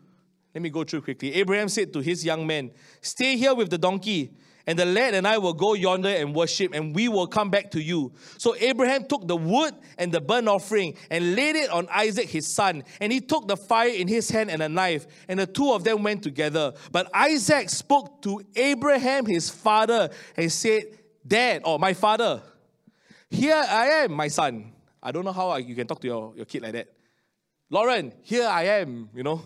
[0.54, 1.34] Let me go through quickly.
[1.36, 4.32] Abraham said to his young men, Stay here with the donkey
[4.65, 7.71] and the lad and I will go yonder and worship, and we will come back
[7.71, 8.13] to you.
[8.38, 12.47] So Abraham took the wood and the burnt offering and laid it on Isaac his
[12.47, 12.84] son.
[13.02, 15.84] And he took the fire in his hand and a knife, and the two of
[15.84, 16.73] them went together.
[16.91, 20.84] But Isaac spoke to Abraham his father and said,
[21.28, 22.41] Dad, or my father,
[23.30, 24.71] here I am, my son.
[25.02, 26.88] I don't know how you can talk to your, your kid like that.
[27.69, 29.41] Lauren, here I am, you know.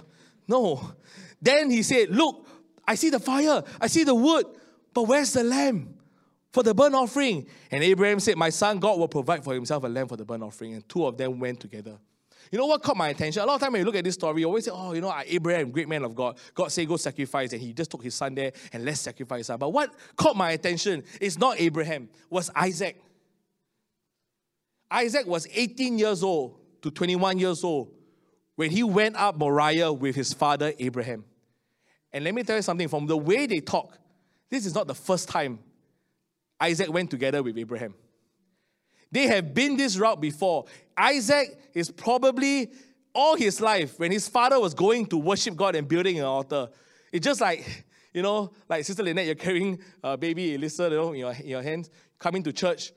[0.47, 0.93] No.
[1.41, 2.47] Then he said, Look,
[2.88, 4.45] I see the fire, I see the wood
[4.97, 5.93] but where's the lamb
[6.51, 7.45] for the burnt offering?
[7.69, 10.41] And Abraham said, My son, God will provide for himself a lamb for the burnt
[10.41, 10.73] offering.
[10.73, 11.99] And two of them went together.
[12.51, 13.43] You know what caught my attention?
[13.43, 15.01] A lot of time when you look at this story, you always say, oh, you
[15.01, 16.39] know, Abraham, great man of God.
[16.55, 17.53] God said, go sacrifice.
[17.53, 19.51] And he just took his son there and let's sacrifice.
[19.60, 22.99] But what caught my attention is not Abraham, was Isaac.
[24.89, 27.93] Isaac was 18 years old to 21 years old
[28.55, 31.23] when he went up Moriah with his father Abraham.
[32.12, 33.99] And let me tell you something, from the way they talk,
[34.49, 35.60] this is not the first time
[36.60, 37.93] Isaac went together with Abraham.
[39.12, 40.65] They have been this route before.
[40.97, 42.71] Isaac is probably
[43.17, 46.69] all his life, when his father was going to worship God and building an altar,
[47.12, 51.13] it's just like, you know, like Sister Lynette, you're carrying a baby Elisa, you know,
[51.13, 52.91] in your, in your hands, coming to church.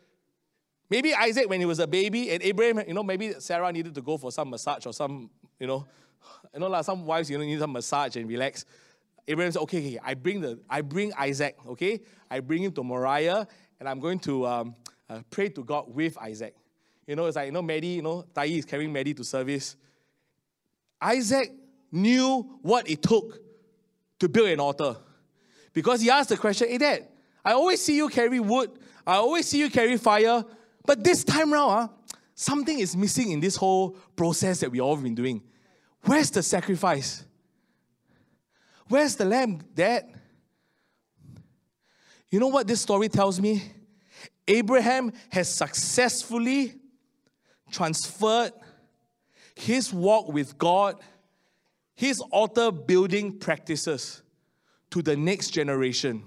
[0.90, 4.02] Maybe Isaac, when he was a baby, and Abraham, you know, maybe Sarah needed to
[4.02, 5.86] go for some massage or some, you know,
[6.52, 8.66] you know, like some wives, you know, need some massage and relax.
[9.28, 12.00] Abraham said, okay, okay, I bring the, I bring Isaac, okay?
[12.30, 13.46] I bring him to Moriah,
[13.78, 14.74] and I'm going to um,
[15.08, 16.54] uh, pray to God with Isaac.
[17.06, 19.76] You know, it's like, you know, Maddie, you know, Tai is carrying Maddie to service.
[21.00, 21.52] Isaac
[21.90, 23.40] knew what it took
[24.18, 24.96] to build an altar.
[25.72, 27.08] Because he asked the question, hey, Dad,
[27.44, 28.70] I always see you carry wood.
[29.06, 30.44] I always see you carry fire.
[30.84, 31.88] But this time round, uh,
[32.34, 35.42] something is missing in this whole process that we all been doing.
[36.04, 37.24] Where's the sacrifice?
[38.90, 40.12] Where's the lamb, Dad?
[42.28, 43.62] You know what this story tells me?
[44.48, 46.74] Abraham has successfully
[47.70, 48.50] transferred
[49.54, 50.96] his walk with God,
[51.94, 54.22] his altar building practices
[54.90, 56.24] to the next generation.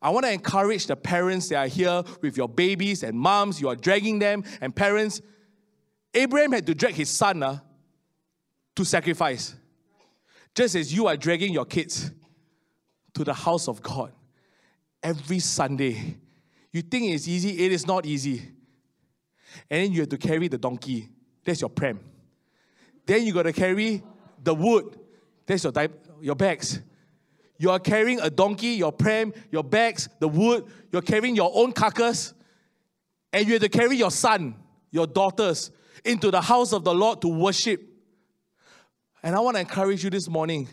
[0.00, 3.68] I want to encourage the parents that are here with your babies and moms, you
[3.68, 5.20] are dragging them, and parents.
[6.14, 7.58] Abraham had to drag his son uh,
[8.74, 9.54] to sacrifice,
[10.54, 12.10] just as you are dragging your kids
[13.14, 14.12] to the house of God
[15.02, 16.16] every Sunday.
[16.72, 18.40] You think it's easy, it is not easy.
[19.70, 21.08] And then you have to carry the donkey,
[21.44, 22.00] that's your pram.
[23.04, 24.02] Then you got to carry
[24.42, 24.98] the wood,
[25.46, 25.72] that's your,
[26.20, 26.80] your bags.
[27.58, 30.64] You are carrying a donkey, your pram, your bags, the wood.
[30.90, 32.34] You're carrying your own carcass.
[33.32, 34.56] And you have to carry your son,
[34.90, 35.70] your daughters
[36.04, 37.88] into the house of the Lord to worship.
[39.22, 40.68] And I want to encourage you this morning,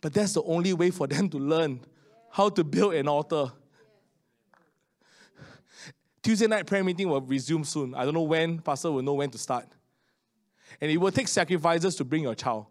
[0.00, 1.80] but that's the only way for them to learn
[2.30, 3.52] how to build an altar.
[6.22, 7.94] Tuesday night prayer meeting will resume soon.
[7.94, 9.66] I don't know when, Pastor will know when to start.
[10.80, 12.66] And it will take sacrifices to bring your child.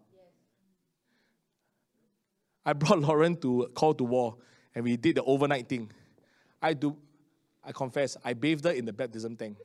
[2.64, 4.36] I brought Lauren to Call to War
[4.74, 5.90] and we did the overnight thing.
[6.60, 6.96] I do,
[7.64, 9.58] I confess, I bathed her in the baptism tank.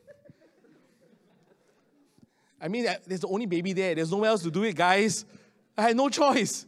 [2.64, 3.94] I mean, uh, there's the only baby there.
[3.94, 5.26] There's nowhere else to do it, guys.
[5.78, 6.66] I had no choice.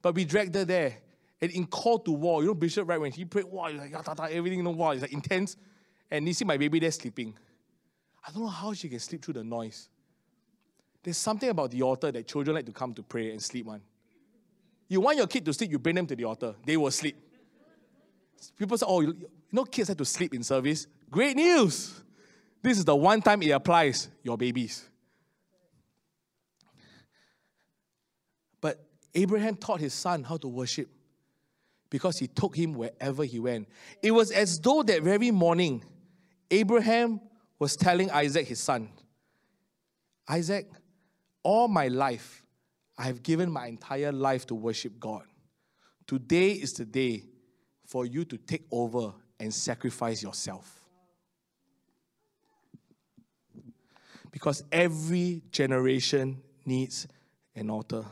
[0.00, 0.96] But we dragged her there.
[1.42, 3.92] And in call to war, you know, Bishop, right, when he prayed, wow, like,
[4.32, 5.56] everything, you know, wow, it's like intense.
[6.10, 7.34] And you see my baby there sleeping.
[8.26, 9.90] I don't know how she can sleep through the noise.
[11.02, 13.82] There's something about the altar that children like to come to pray and sleep on.
[14.88, 16.54] You want your kid to sleep, you bring them to the altar.
[16.64, 17.16] They will sleep.
[18.58, 19.14] People say, oh, you
[19.52, 20.86] know, kids have to sleep in service.
[21.10, 22.00] Great news!
[22.64, 24.88] This is the one time it applies, your babies.
[28.58, 28.82] But
[29.14, 30.88] Abraham taught his son how to worship
[31.90, 33.68] because he took him wherever he went.
[34.02, 35.84] It was as though that very morning,
[36.50, 37.20] Abraham
[37.58, 38.88] was telling Isaac, his son,
[40.26, 40.66] Isaac,
[41.42, 42.46] all my life,
[42.96, 45.24] I have given my entire life to worship God.
[46.06, 47.24] Today is the day
[47.84, 50.83] for you to take over and sacrifice yourself.
[54.34, 57.06] Because every generation needs
[57.54, 58.04] an altar.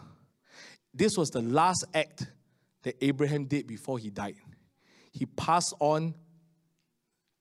[0.95, 2.29] This was the last act
[2.85, 4.37] that Abraham did before he died.
[5.11, 6.15] He passed on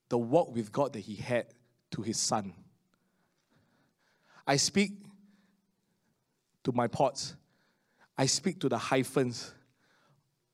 [0.08, 1.46] the walk with God that he had
[1.92, 2.54] to his son.
[4.48, 4.94] I speak
[6.64, 7.36] to my pots.
[8.18, 9.54] I speak to the hyphens.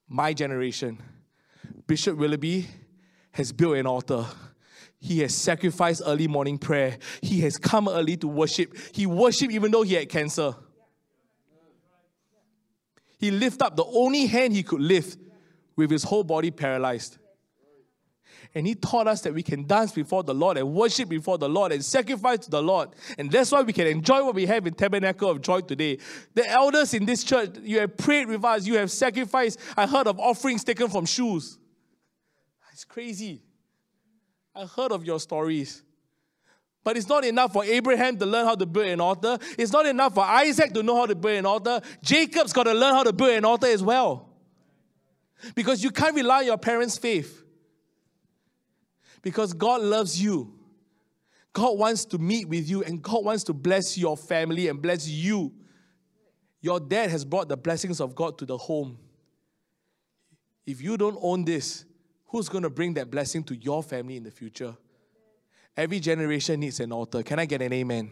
[0.06, 1.02] My generation.
[1.86, 2.66] Bishop Willoughby
[3.30, 4.26] has built an altar.
[5.00, 6.98] He has sacrificed early morning prayer.
[7.22, 8.76] He has come early to worship.
[8.92, 10.54] He worshiped even though he had cancer.
[13.18, 15.18] He lifted up the only hand he could lift
[15.76, 17.18] with his whole body paralyzed.
[18.54, 21.48] And he taught us that we can dance before the Lord and worship before the
[21.48, 22.90] Lord and sacrifice to the Lord.
[23.18, 25.98] And that's why we can enjoy what we have in Tabernacle of Joy today.
[26.34, 29.60] The elders in this church, you have prayed with us, you have sacrificed.
[29.76, 31.58] I heard of offerings taken from shoes.
[32.72, 33.42] It's crazy.
[34.58, 35.84] I heard of your stories.
[36.82, 39.38] But it's not enough for Abraham to learn how to build an altar.
[39.56, 41.80] It's not enough for Isaac to know how to build an altar.
[42.02, 44.28] Jacob's got to learn how to build an altar as well.
[45.54, 47.44] Because you can't rely on your parents' faith
[49.22, 50.52] because God loves you.
[51.52, 55.06] God wants to meet with you and God wants to bless your family and bless
[55.06, 55.52] you.
[56.60, 58.98] Your dad has brought the blessings of God to the home.
[60.66, 61.84] If you don't own this,
[62.28, 64.76] who's going to bring that blessing to your family in the future?
[65.76, 67.22] Every generation needs an altar.
[67.22, 68.10] Can I get an amen?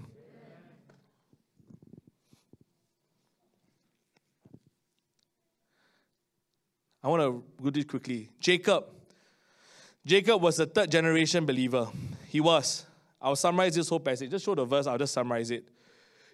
[7.02, 8.28] I want to go this quickly.
[8.40, 8.84] Jacob
[10.04, 11.88] Jacob was a third generation believer.
[12.28, 12.84] He was.
[13.20, 14.30] I'll summarize this whole passage.
[14.30, 15.64] Just show the verse, I'll just summarize it.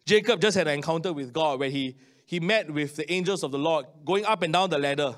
[0.04, 3.50] Jacob just had an encounter with God where he, he met with the angels of
[3.50, 5.14] the Lord going up and down the ladder.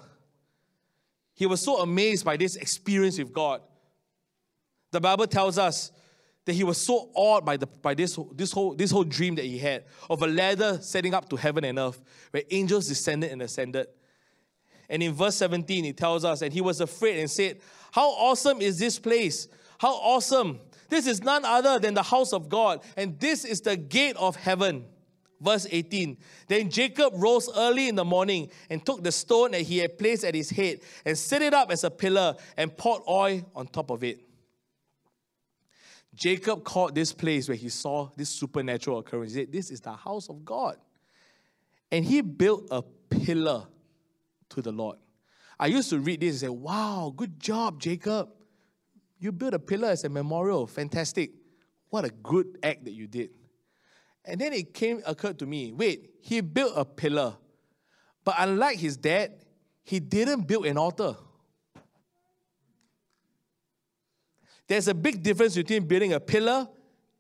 [1.34, 3.60] He was so amazed by this experience with God.
[4.92, 5.90] The Bible tells us
[6.44, 9.44] that he was so awed by, the, by this, this, whole, this whole dream that
[9.44, 13.42] he had of a ladder setting up to heaven and earth, where angels descended and
[13.42, 13.88] ascended.
[14.88, 17.60] And in verse 17, it tells us, and he was afraid and said,
[17.92, 19.48] How awesome is this place!
[19.78, 20.60] How awesome!
[20.90, 24.36] This is none other than the house of God, and this is the gate of
[24.36, 24.84] heaven.
[25.44, 26.16] Verse 18
[26.48, 30.24] Then Jacob rose early in the morning and took the stone that he had placed
[30.24, 33.90] at his head and set it up as a pillar and poured oil on top
[33.90, 34.20] of it.
[36.14, 39.34] Jacob called this place where he saw this supernatural occurrence.
[39.34, 40.76] He said, This is the house of God.
[41.90, 43.66] And he built a pillar
[44.50, 44.96] to the Lord.
[45.58, 48.30] I used to read this and say, Wow, good job, Jacob.
[49.18, 50.66] You built a pillar as a memorial.
[50.66, 51.32] Fantastic.
[51.90, 53.30] What a good act that you did.
[54.24, 57.36] And then it came occurred to me, wait, he built a pillar.
[58.24, 59.32] But unlike his dad,
[59.82, 61.16] he didn't build an altar.
[64.66, 66.66] There's a big difference between building a pillar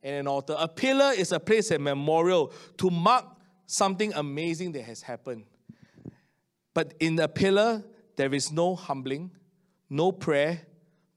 [0.02, 0.56] and an altar.
[0.58, 3.26] A pillar is a place, a memorial to mark
[3.66, 5.44] something amazing that has happened.
[6.72, 7.84] But in a pillar,
[8.16, 9.30] there is no humbling,
[9.90, 10.62] no prayer,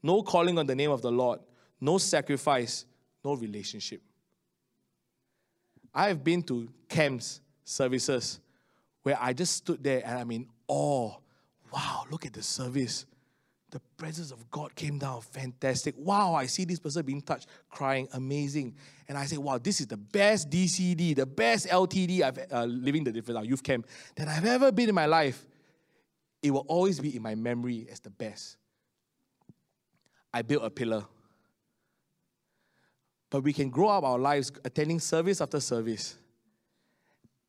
[0.02, 1.40] no calling on the name of the Lord,
[1.80, 2.84] no sacrifice,
[3.24, 4.02] no relationship.
[5.94, 8.40] I have been to camps, services,
[9.02, 11.14] where I just stood there and I'm in awe.
[11.72, 13.06] Wow, look at the service.
[13.70, 15.20] The presence of God came down.
[15.20, 15.94] Fantastic.
[15.98, 18.08] Wow, I see this person being touched, crying.
[18.12, 18.74] Amazing.
[19.08, 23.04] And I say, wow, this is the best DCD, the best LTD I've uh, living
[23.04, 23.86] the difference, our youth camp
[24.16, 25.46] that I've ever been in my life.
[26.42, 28.56] It will always be in my memory as the best.
[30.32, 31.04] I built a pillar.
[33.30, 36.16] But we can grow up our lives attending service after service,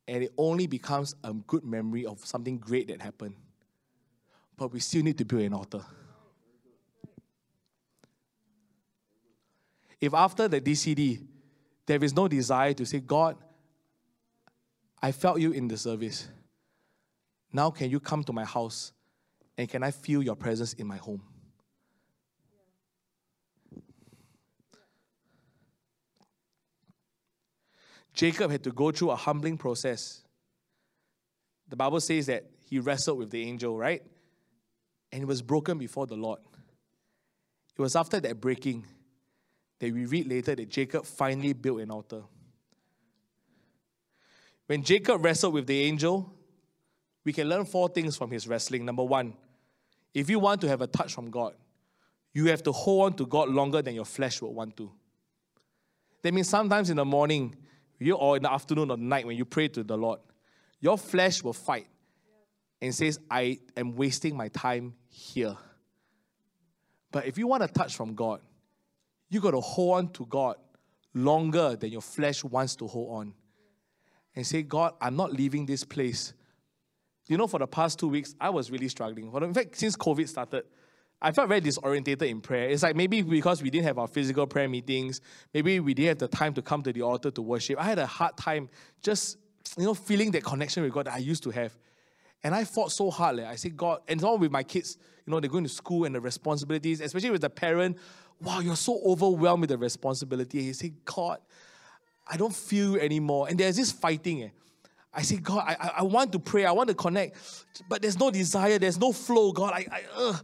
[0.08, 3.36] and it only becomes a good memory of something great that happened.
[4.58, 5.86] But we still need to build an altar.
[10.02, 11.26] If after the DCD,
[11.86, 13.36] there is no desire to say, God,
[15.02, 16.28] I felt you in the service.
[17.52, 18.92] Now, can you come to my house
[19.58, 21.22] and can I feel your presence in my home?
[28.14, 30.22] Jacob had to go through a humbling process.
[31.68, 34.04] The Bible says that he wrestled with the angel, right?
[35.12, 36.40] And he was broken before the Lord.
[37.78, 38.86] It was after that breaking
[39.80, 42.24] that we read later that Jacob finally built an altar.
[44.68, 46.32] When Jacob wrestled with the angel,
[47.24, 48.86] we can learn four things from his wrestling.
[48.86, 49.34] Number one,
[50.14, 51.54] if you want to have a touch from God,
[52.34, 54.92] you have to hold on to God longer than your flesh would want to.
[56.22, 57.56] That means sometimes in the morning,
[58.08, 60.20] you or in the afternoon or night when you pray to the Lord,
[60.80, 61.88] your flesh will fight
[62.82, 65.58] and says, I am wasting my time here.
[67.12, 68.42] But if you want a touch from God,
[69.30, 70.56] you got to hold on to God
[71.14, 73.34] longer than your flesh wants to hold on.
[74.36, 76.34] And say, God, I'm not leaving this place.
[77.28, 79.32] You know, for the past two weeks, I was really struggling.
[79.34, 80.66] In fact, since COVID started,
[81.22, 82.70] I felt very disorientated in prayer.
[82.70, 85.22] It's like maybe because we didn't have our physical prayer meetings,
[85.54, 87.78] maybe we didn't have the time to come to the altar to worship.
[87.80, 88.70] I had a hard time
[89.02, 89.38] just,
[89.78, 91.78] you know, feeling that connection with God that I used to have.
[92.42, 93.36] And I fought so hard.
[93.36, 96.06] Like, I said, God, and all with my kids, you know, they're going to school
[96.06, 97.98] and the responsibilities, especially with the parent.
[98.42, 100.64] Wow, you're so overwhelmed with the responsibility.
[100.64, 101.40] He said, God,
[102.26, 103.50] I don't feel anymore.
[103.50, 104.44] And there's this fighting.
[104.44, 104.50] Eh.
[105.14, 107.36] I say, God, I, I want to pray, I want to connect,
[107.90, 109.74] but there's no desire, there's no flow, God.
[109.74, 110.40] I, I.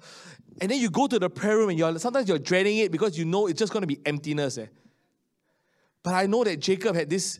[0.61, 3.17] And then you go to the prayer room and you're sometimes you're dreading it because
[3.17, 4.57] you know it's just going to be emptiness.
[4.57, 4.67] Eh.
[6.01, 7.39] But I know that Jacob had this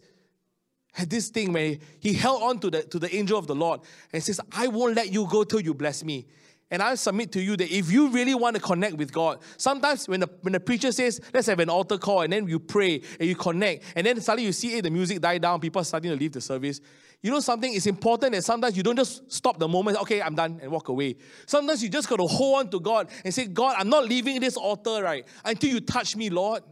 [0.92, 3.82] had this thing where he held on to the, to the angel of the Lord
[4.14, 6.26] and says, I won't let you go till you bless me.
[6.72, 10.08] And I submit to you that if you really want to connect with God, sometimes
[10.08, 13.02] when the, when the preacher says, let's have an altar call, and then you pray
[13.20, 16.12] and you connect, and then suddenly you see hey, the music die down, people starting
[16.12, 16.82] to leave the service.
[17.22, 17.74] You know something?
[17.74, 20.90] It's important that sometimes you don't just stop the moment, okay, I'm done, and walk
[20.90, 21.16] away.
[21.46, 24.40] Sometimes you just got to hold on to God and say, God, I'm not leaving
[24.40, 26.64] this altar, right, until you touch me, Lord.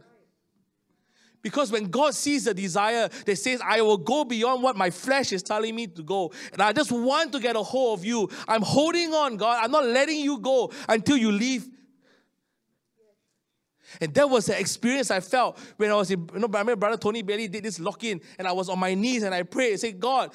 [1.44, 5.30] Because when God sees the desire that says, I will go beyond what my flesh
[5.30, 8.30] is telling me to go, and I just want to get a hold of you,
[8.48, 9.62] I'm holding on, God.
[9.62, 11.68] I'm not letting you go until you leave.
[14.00, 17.20] And that was the experience I felt when I was in, you know, Brother Tony
[17.20, 19.80] Bailey did this lock in, and I was on my knees and I prayed and
[19.80, 20.32] said, God,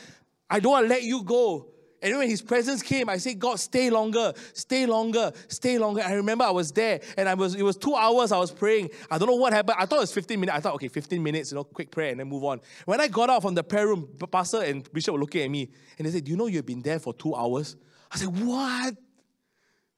[0.48, 3.60] I don't want to let you go And when his presence came, I said, God,
[3.60, 6.02] stay longer, stay longer, stay longer.
[6.02, 8.90] I remember I was there and I was, it was two hours I was praying.
[9.12, 9.78] I don't know what happened.
[9.80, 10.58] I thought it was 15 minutes.
[10.58, 12.62] I thought, okay, 15 minutes, you know, quick prayer and then move on.
[12.86, 15.70] When I got out from the prayer room, Pastor and Bishop were looking at me
[15.98, 17.76] and they said, Do you know you've been there for two hours?
[18.12, 18.96] I said, What?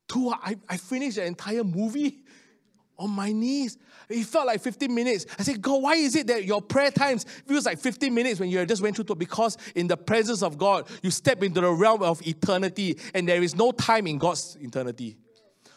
[0.07, 2.23] Two I, I finished the entire movie
[3.01, 3.77] on my knees.
[4.09, 5.25] It felt like 15 minutes.
[5.39, 8.49] I said, God, why is it that your prayer times feels like 15 minutes when
[8.49, 9.15] you just went through to?
[9.15, 13.41] Because in the presence of God, you step into the realm of eternity, and there
[13.41, 15.17] is no time in God's eternity.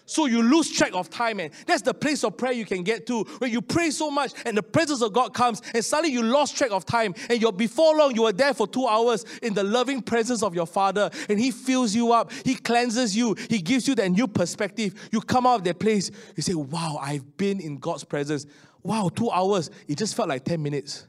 [0.07, 3.07] So you lose track of time, and that's the place of prayer you can get
[3.07, 6.23] to, where you pray so much and the presence of God comes, and suddenly you
[6.23, 9.55] lost track of time, and you're before long you were there for two hours in
[9.55, 13.63] the loving presence of your Father, and He fills you up, He cleanses you, He
[13.63, 15.09] gives you that new perspective.
[15.11, 18.45] You come out of that place, you say, "Wow, I've been in God's presence."
[18.83, 19.71] Wow, two hours.
[19.89, 21.07] It just felt like ten minutes,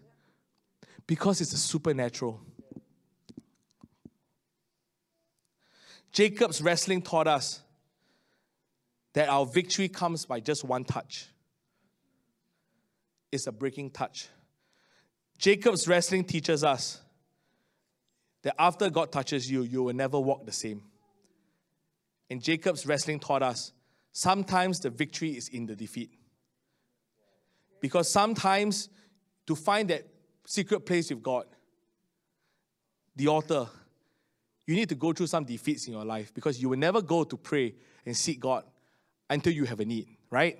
[1.05, 2.39] because it's a supernatural.
[6.13, 7.61] Jacob's wrestling taught us
[9.15, 11.27] that our victory comes by just one touch.
[13.31, 14.27] It's a breaking touch.
[15.37, 17.01] Jacob's wrestling teaches us
[18.43, 20.81] that after God touches you, you will never walk the same.
[22.29, 23.71] And Jacob's wrestling taught us
[24.11, 26.11] sometimes the victory is in the defeat.
[27.79, 28.89] Because sometimes
[29.47, 30.05] to find that
[30.45, 31.45] secret place with God,
[33.15, 33.67] the altar,
[34.67, 37.23] you need to go through some defeats in your life because you will never go
[37.23, 38.65] to pray and seek God
[39.29, 40.59] until you have a need, right?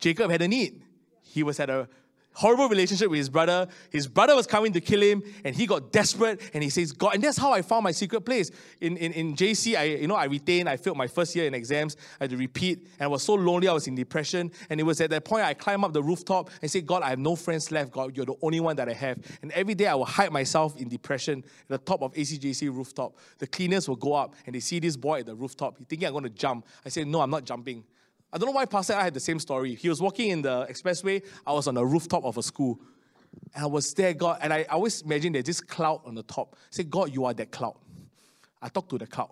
[0.00, 0.82] Jacob had a need.
[1.22, 1.88] He was at a
[2.32, 3.66] horrible relationship with his brother.
[3.90, 7.14] His brother was coming to kill him, and he got desperate, and he says, God,
[7.14, 8.50] and that's how I found my secret place.
[8.80, 11.54] In, in, in JC, I, you know, I retained, I failed my first year in
[11.54, 14.78] exams, I had to repeat, and I was so lonely, I was in depression, and
[14.80, 17.18] it was at that point I climbed up the rooftop and said, God, I have
[17.18, 19.18] no friends left, God, you're the only one that I have.
[19.42, 23.16] And every day I will hide myself in depression at the top of ACJC rooftop.
[23.38, 26.12] The cleaners will go up, and they see this boy at the rooftop, thinking I'm
[26.12, 26.66] going to jump.
[26.84, 27.84] I said, no, I'm not jumping.
[28.32, 29.74] I don't know why Pastor I had the same story.
[29.74, 31.24] He was walking in the expressway.
[31.46, 32.80] I was on the rooftop of a school.
[33.54, 36.56] And I was there, God, and I always imagine there's this cloud on the top.
[36.70, 37.76] Say, God, you are that cloud.
[38.62, 39.30] I talk to the cloud.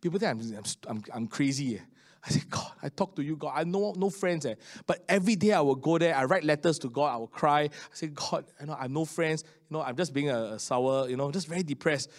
[0.00, 1.76] People think I'm, I'm, I'm crazy.
[1.76, 1.80] Eh?
[2.24, 3.52] I say, God, I talk to you, God.
[3.54, 4.46] I know no friends.
[4.46, 4.54] Eh?
[4.86, 6.14] But every day I will go there.
[6.14, 7.14] I write letters to God.
[7.14, 7.62] I will cry.
[7.62, 9.44] I say, God, you know, I have no friends.
[9.68, 12.10] You know, I'm just being a, a sour, you know, just very depressed.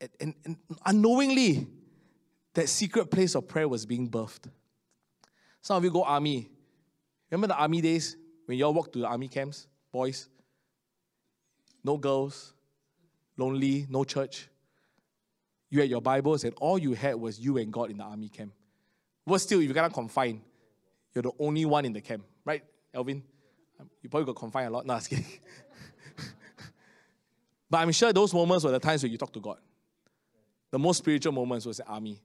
[0.00, 1.66] And, and, and unknowingly,
[2.54, 4.48] that secret place of prayer was being birthed.
[5.64, 6.50] Some of you go army.
[7.30, 10.28] Remember the army days when y'all walk to the army camps, boys?
[11.82, 12.52] No girls,
[13.38, 14.46] lonely, no church.
[15.70, 18.28] You had your Bibles, and all you had was you and God in the army
[18.28, 18.52] camp.
[19.26, 20.42] But still, if you cannot confine,
[21.14, 22.62] you're the only one in the camp, right,
[22.92, 23.22] Elvin?
[24.02, 24.84] You probably got confined a lot.
[24.84, 25.24] No, I was kidding.
[27.70, 29.56] but I'm sure those moments were the times when you talked to God.
[30.70, 32.20] The most spiritual moments was the army.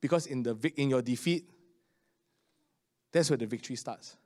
[0.00, 1.48] Because in, the, in your defeat,
[3.12, 4.16] that's where the victory starts.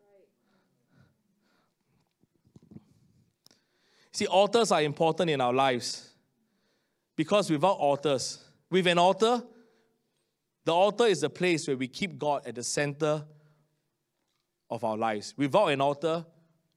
[4.13, 6.11] See, altars are important in our lives
[7.17, 8.39] because without altars,
[8.71, 9.43] with an altar,
[10.65, 13.25] the altar is the place where we keep God at the center
[14.71, 15.35] of our lives.
[15.37, 16.25] Without an altar,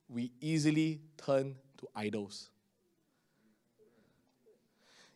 [0.09, 2.49] we easily turn to idols.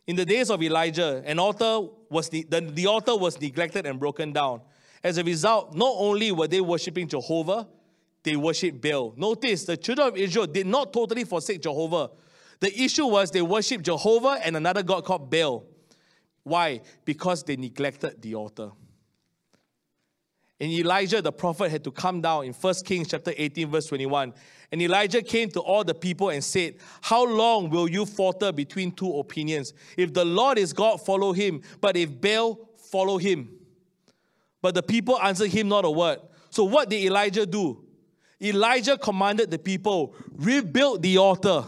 [0.07, 3.99] In the days of Elijah, an altar was the, the, the altar was neglected and
[3.99, 4.61] broken down.
[5.03, 7.67] As a result, not only were they worshiping Jehovah,
[8.23, 9.13] they worshiped Baal.
[9.17, 12.11] Notice the children of Israel did not totally forsake Jehovah.
[12.59, 15.65] The issue was they worshiped Jehovah and another god called Baal.
[16.43, 16.81] Why?
[17.03, 18.71] Because they neglected the altar.
[20.59, 24.31] And Elijah the prophet had to come down in 1 Kings chapter 18 verse 21.
[24.71, 28.91] And Elijah came to all the people and said, "How long will you falter between
[28.91, 29.73] two opinions?
[29.97, 33.60] If the Lord is God, follow him, but if Baal, follow him."
[34.61, 36.19] But the people answered him not a word.
[36.49, 37.83] So what did Elijah do?
[38.41, 41.65] Elijah commanded the people, rebuild the altar.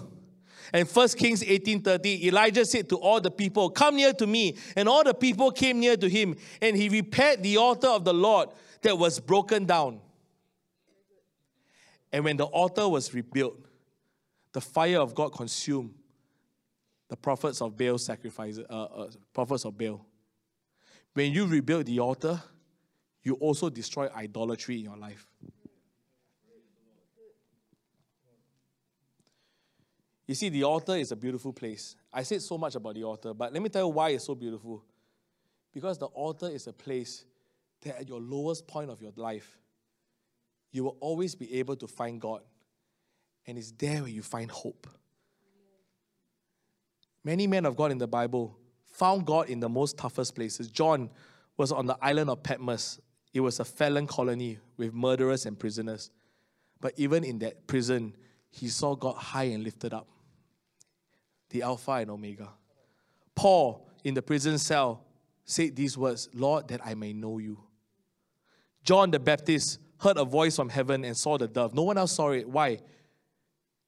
[0.74, 4.58] And 1 Kings 18:30, Elijah said to all the people, Come near to me.
[4.76, 8.14] And all the people came near to him, and he repaired the altar of the
[8.14, 8.50] Lord
[8.82, 10.02] that was broken down.
[12.12, 13.58] And when the altar was rebuilt,
[14.52, 15.94] the fire of God consumed
[17.08, 20.04] the prophets of Baal sacrifices, uh, uh, prophets of Baal.
[21.14, 22.42] When you rebuild the altar,
[23.24, 25.28] you also destroy idolatry in your life.
[30.26, 31.96] You see, the altar is a beautiful place.
[32.12, 34.36] I said so much about the altar, but let me tell you why it's so
[34.36, 34.84] beautiful.
[35.74, 37.26] Because the altar is a place
[37.82, 39.58] that at your lowest point of your life,
[40.72, 42.42] you will always be able to find God.
[43.46, 44.88] And it's there where you find hope.
[47.24, 50.70] Many men of God in the Bible found God in the most toughest places.
[50.70, 51.10] John
[51.58, 53.00] was on the island of Patmos.
[53.34, 56.12] It was a felon colony with murderers and prisoners.
[56.80, 58.16] But even in that prison,
[58.50, 60.08] he saw God high and lifted up,
[61.50, 62.50] the Alpha and Omega.
[63.36, 65.04] Paul, in the prison cell,
[65.46, 67.60] said these words Lord, that I may know you.
[68.84, 71.74] John the Baptist heard a voice from heaven and saw the dove.
[71.74, 72.48] No one else saw it.
[72.48, 72.80] Why?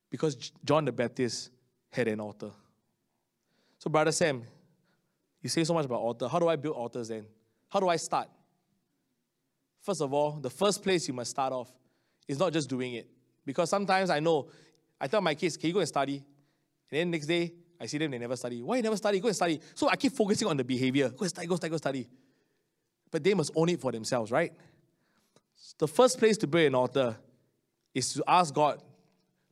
[0.10, 1.52] Because John the Baptist
[1.92, 2.52] had an altar.
[3.78, 4.44] So, Brother Sam,
[5.42, 6.28] you say so much about altar.
[6.28, 7.26] How do I build altars then?
[7.70, 8.30] How do I start?
[9.86, 11.72] First of all, the first place you must start off
[12.28, 13.08] is not just doing it.
[13.46, 14.50] Because sometimes I know,
[15.00, 16.16] I tell my kids, can you go and study?
[16.16, 18.64] And then next day, I see them, they never study.
[18.64, 19.20] Why you never study?
[19.20, 19.62] Go and study.
[19.76, 21.10] So I keep focusing on the behavior.
[21.10, 22.10] Go and study, go study, go study.
[23.12, 24.54] But they must own it for themselves, right?
[25.78, 27.16] The first place to build an altar
[27.94, 28.82] is to ask God,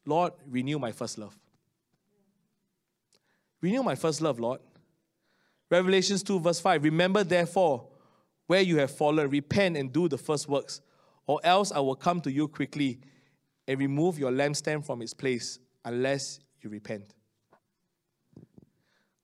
[0.03, 1.37] Lord, renew my first love.
[3.61, 4.61] Renew my first love, Lord.
[5.69, 6.83] Revelations 2, verse 5.
[6.85, 7.87] Remember, therefore,
[8.47, 10.81] where you have fallen, repent and do the first works,
[11.27, 12.99] or else I will come to you quickly
[13.67, 17.13] and remove your lampstand from its place unless you repent.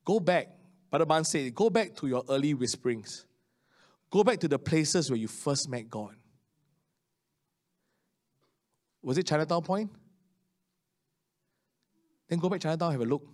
[0.05, 0.47] Go back.
[0.89, 3.25] Brother Ban said, go back to your early whisperings.
[4.09, 6.15] Go back to the places where you first met God.
[9.01, 9.91] Was it Chinatown Point?
[12.27, 13.27] Then go back to Chinatown, have a look.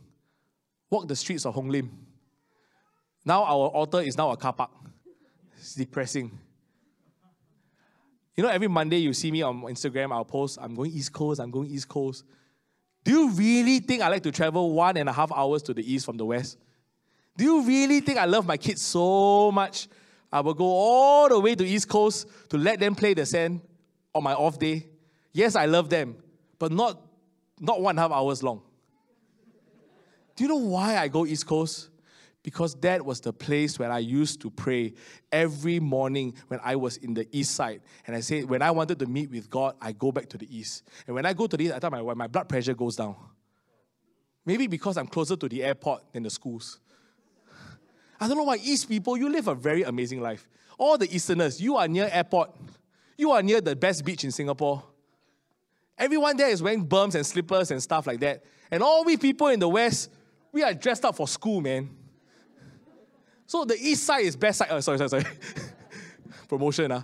[0.89, 1.89] Walk the streets of Hong Lim.
[3.23, 4.71] Now our altar is now a car park.
[5.65, 6.29] It's depressing.
[8.35, 11.41] You know, every Monday you see me on Instagram, I'll post, I'm going East Coast,
[11.41, 12.23] I'm going East Coast.
[13.03, 15.81] Do you really think I like to travel one and a half hours to the
[15.81, 16.59] east from the west?
[17.35, 19.87] Do you really think I love my kids so much?
[20.31, 23.59] I will go all the way to East Coast to let them play the sand
[24.13, 24.85] on my off day.
[25.33, 26.15] Yes, I love them,
[26.59, 27.01] but not,
[27.59, 28.61] not one and a half hours long.
[30.35, 31.89] Do you know why I go East Coast?
[32.45, 34.93] Because that was the place where I used to pray
[35.31, 37.81] every morning when I was in the east side.
[38.05, 40.55] And I said, when I wanted to meet with God, I go back to the
[40.55, 40.83] east.
[41.07, 43.15] And when I go to the east, I thought my, my blood pressure goes down.
[44.45, 46.79] Maybe because I'm closer to the airport than the schools.
[48.19, 50.47] I don't know why East people, you live a very amazing life.
[50.77, 52.55] All the Easterners, you are near airport.
[53.17, 54.83] You are near the best beach in Singapore.
[55.97, 58.43] Everyone there is wearing berms and slippers and stuff like that.
[58.69, 60.11] And all we people in the West,
[60.51, 61.89] we are dressed up for school, man.
[63.47, 64.69] So the east side is best side.
[64.71, 65.25] Oh, sorry, sorry, sorry.
[66.47, 67.01] Promotion, uh.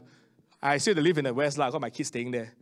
[0.62, 1.70] I still live in the west, lah.
[1.70, 2.54] Got my kids staying there.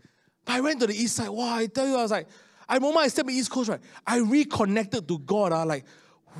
[0.45, 1.29] But I went to the east side.
[1.29, 2.27] Wow, I tell you, I was like,
[2.67, 3.81] I moment I stepped in East Coast, right?
[4.05, 5.51] I reconnected to God.
[5.51, 5.85] Uh, like,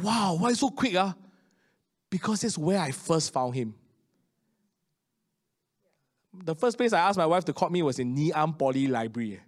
[0.01, 0.95] wow, why so quick?
[0.95, 1.13] Uh?
[2.09, 3.73] Because it's where I first found him.
[6.43, 9.39] The first place I asked my wife to call me was in Ngee Poly Library.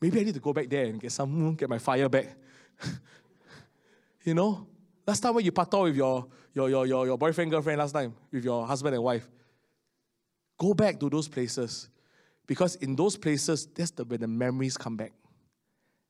[0.00, 2.34] Maybe I need to go back there and get some, get my fire back.
[4.24, 4.66] you know?
[5.06, 8.14] Last time when you part with your, your, your, your, your boyfriend, girlfriend, last time,
[8.32, 9.28] with your husband and wife,
[10.58, 11.90] go back to those places.
[12.46, 15.12] Because in those places, that's the, when the memories come back.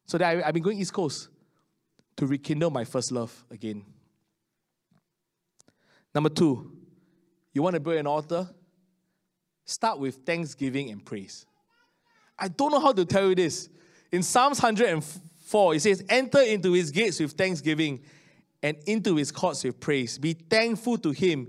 [0.07, 1.29] So that I, I've been going East Coast
[2.17, 3.85] to rekindle my first love again.
[6.15, 6.71] Number two,
[7.53, 8.49] you want to build an altar?
[9.65, 11.47] Start with thanksgiving and praise.
[12.39, 13.69] I don't know how to tell you this.
[14.13, 18.01] In Psalms 104, it says, Enter into his gates with thanksgiving
[18.65, 20.17] and into his courts with praise.
[20.17, 21.49] Be thankful to him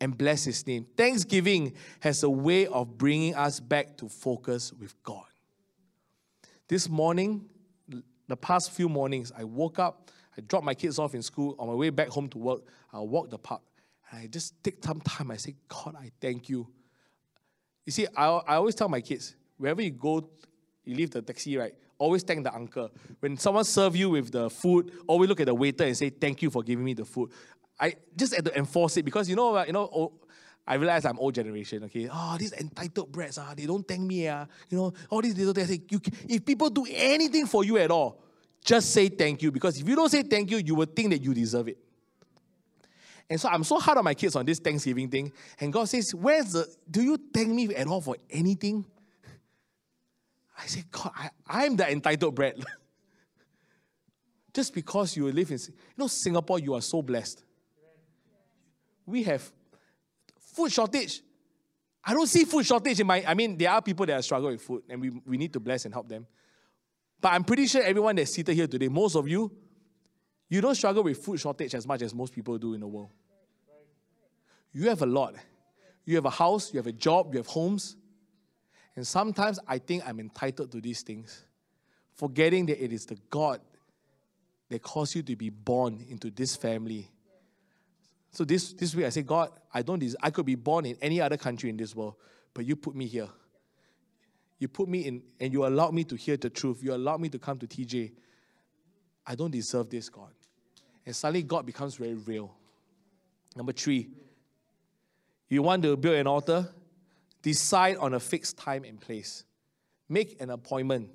[0.00, 0.86] and bless his name.
[0.96, 5.26] Thanksgiving has a way of bringing us back to focus with God.
[6.66, 7.44] This morning,
[8.28, 11.54] the past few mornings, I woke up, I dropped my kids off in school.
[11.58, 12.62] On my way back home to work,
[12.94, 13.60] I walk the park.
[14.10, 15.30] And I just take some time.
[15.30, 16.66] I say, God, I thank you.
[17.84, 20.30] You see, I, I always tell my kids, wherever you go,
[20.82, 21.74] you leave the taxi, right?
[21.98, 22.90] Always thank the uncle.
[23.20, 26.42] When someone serve you with the food, always look at the waiter and say, thank
[26.42, 27.30] you for giving me the food.
[27.78, 30.12] I just had to enforce it because you know, you know, oh,
[30.66, 32.08] I realize I'm old generation, okay?
[32.12, 34.46] Oh, these entitled brats, ah, they don't thank me, ah.
[34.68, 35.70] You know, all these little things.
[35.90, 38.22] You, if people do anything for you at all,
[38.64, 41.22] just say thank you because if you don't say thank you, you will think that
[41.22, 41.78] you deserve it.
[43.30, 45.32] And so I'm so hard on my kids on this Thanksgiving thing.
[45.60, 48.84] And God says, Where's the, do you thank me at all for anything?
[50.58, 52.56] I say, God, I, I'm the entitled brat.
[54.54, 57.44] Just because you live in, you know, Singapore, you are so blessed.
[59.06, 59.50] We have
[60.40, 61.22] food shortage.
[62.04, 64.52] I don't see food shortage in my, I mean, there are people that are struggling
[64.52, 66.26] with food and we, we need to bless and help them.
[67.20, 69.52] But I'm pretty sure everyone that's seated here today, most of you,
[70.48, 73.10] you don't struggle with food shortage as much as most people do in the world.
[74.72, 75.34] You have a lot.
[76.04, 77.96] You have a house, you have a job, you have homes.
[78.98, 81.44] And sometimes I think I'm entitled to these things,
[82.16, 83.60] forgetting that it is the God
[84.70, 87.08] that caused you to be born into this family.
[88.32, 90.96] So this, this week I say, God, I don't des- I could be born in
[91.00, 92.16] any other country in this world,
[92.52, 93.28] but you put me here.
[94.58, 96.82] You put me in, and you allowed me to hear the truth.
[96.82, 98.10] You allowed me to come to TJ.
[99.24, 100.32] I don't deserve this, God.
[101.06, 102.52] And suddenly God becomes very real.
[103.54, 104.08] Number three,
[105.48, 106.68] you want to build an altar?
[107.42, 109.44] Decide on a fixed time and place.
[110.08, 111.10] Make an appointment.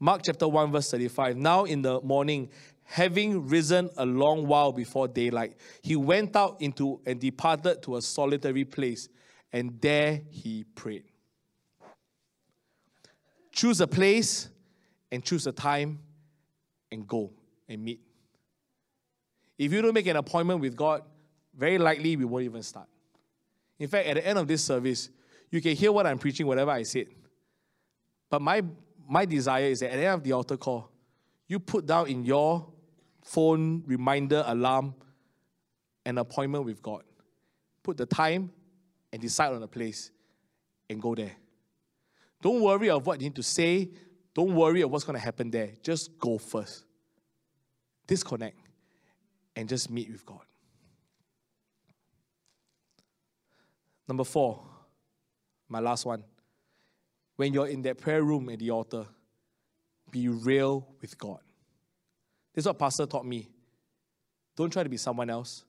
[0.00, 1.36] Mark chapter 1, verse 35.
[1.36, 2.50] Now in the morning,
[2.84, 8.02] having risen a long while before daylight, he went out into and departed to a
[8.02, 9.08] solitary place,
[9.52, 11.04] and there he prayed.
[13.52, 14.48] Choose a place
[15.10, 16.00] and choose a time
[16.90, 17.32] and go
[17.68, 18.00] and meet.
[19.56, 21.02] If you don't make an appointment with God,
[21.56, 22.88] very likely we won't even start.
[23.78, 25.08] In fact, at the end of this service,
[25.50, 27.06] you can hear what I'm preaching, whatever I said.
[28.30, 28.62] But my,
[29.08, 30.90] my desire is that at the end of the altar call,
[31.46, 32.66] you put down in your
[33.22, 34.94] phone reminder alarm
[36.06, 37.02] an appointment with God.
[37.82, 38.50] Put the time
[39.12, 40.10] and decide on a place
[40.90, 41.32] and go there.
[42.42, 43.90] Don't worry of what you need to say.
[44.34, 45.70] Don't worry of what's going to happen there.
[45.82, 46.84] Just go first.
[48.06, 48.58] Disconnect
[49.56, 50.40] and just meet with God.
[54.06, 54.62] Number four,
[55.74, 56.22] my last one.
[57.34, 59.06] When you're in that prayer room at the altar,
[60.12, 61.40] be real with God.
[62.54, 63.50] This is what Pastor taught me.
[64.54, 65.64] Don't try to be someone else.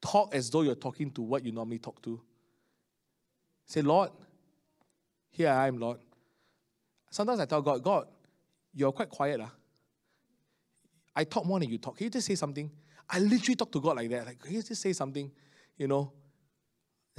[0.00, 2.20] Talk as though you're talking to what you normally talk to.
[3.66, 4.10] Say, Lord,
[5.30, 6.00] here I am, Lord.
[7.10, 8.08] Sometimes I tell God, God,
[8.74, 9.40] you're quite quiet.
[9.40, 9.46] Uh.
[11.14, 11.96] I talk more than you talk.
[11.96, 12.68] Can you just say something?
[13.08, 14.26] I literally talk to God like that.
[14.26, 15.30] Like, can you just say something?
[15.78, 16.12] You know?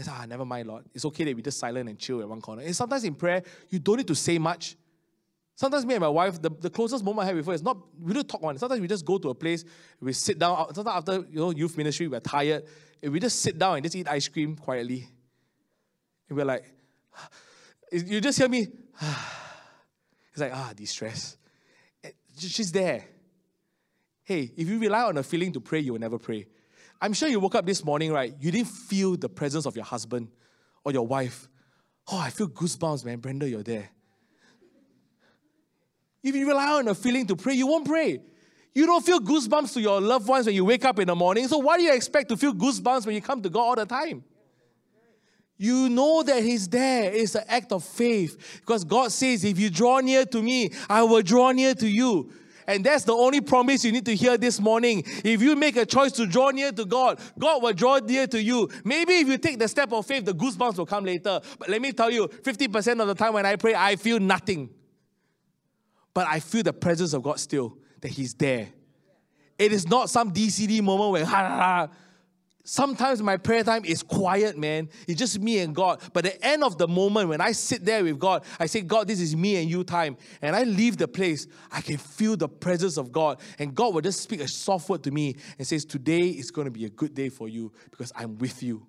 [0.08, 0.86] Ah, never mind, Lord.
[0.94, 2.62] It's okay that we just silent and chill at one corner.
[2.62, 4.76] And sometimes in prayer, you don't need to say much.
[5.56, 8.14] Sometimes me and my wife, the, the closest moment I have her is not, we
[8.14, 8.60] don't talk one.
[8.60, 9.66] Sometimes we just go to a place,
[10.00, 10.72] we sit down.
[10.76, 12.64] Sometimes after, you know, youth ministry, we're tired.
[13.02, 15.08] And we just sit down and just eat ice cream quietly.
[16.30, 16.64] And we're like,
[17.92, 18.68] you just hear me,
[20.32, 21.38] it's like, ah, distress.
[22.38, 23.04] She's there.
[24.24, 26.46] Hey, if you rely on a feeling to pray, you will never pray.
[27.02, 28.34] I'm sure you woke up this morning, right?
[28.40, 30.30] You didn't feel the presence of your husband
[30.84, 31.48] or your wife.
[32.12, 33.20] Oh, I feel goosebumps, man.
[33.20, 33.90] Brenda, you're there.
[36.24, 38.20] If you rely on a feeling to pray, you won't pray.
[38.74, 41.48] You don't feel goosebumps to your loved ones when you wake up in the morning.
[41.48, 43.86] So why do you expect to feel goosebumps when you come to God all the
[43.86, 44.24] time?
[45.58, 47.12] You know that He's there.
[47.12, 48.60] It's an act of faith.
[48.62, 52.32] Because God says, if you draw near to me, I will draw near to you.
[52.68, 55.04] And that's the only promise you need to hear this morning.
[55.24, 58.44] If you make a choice to draw near to God, God will draw near to
[58.44, 58.70] you.
[58.84, 61.40] Maybe if you take the step of faith, the goosebumps will come later.
[61.58, 64.70] But let me tell you, 50% of the time when I pray, I feel nothing.
[66.14, 68.68] But I feel the presence of God still, that He's there.
[69.58, 71.88] It is not some DCD moment where, ha, ha, ha
[72.70, 74.90] Sometimes my prayer time is quiet, man.
[75.08, 76.02] It's just me and God.
[76.12, 79.08] But the end of the moment, when I sit there with God, I say, God,
[79.08, 80.18] this is me and you time.
[80.42, 83.40] And I leave the place, I can feel the presence of God.
[83.58, 86.66] And God will just speak a soft word to me and says, Today is going
[86.66, 88.86] to be a good day for you because I'm with you.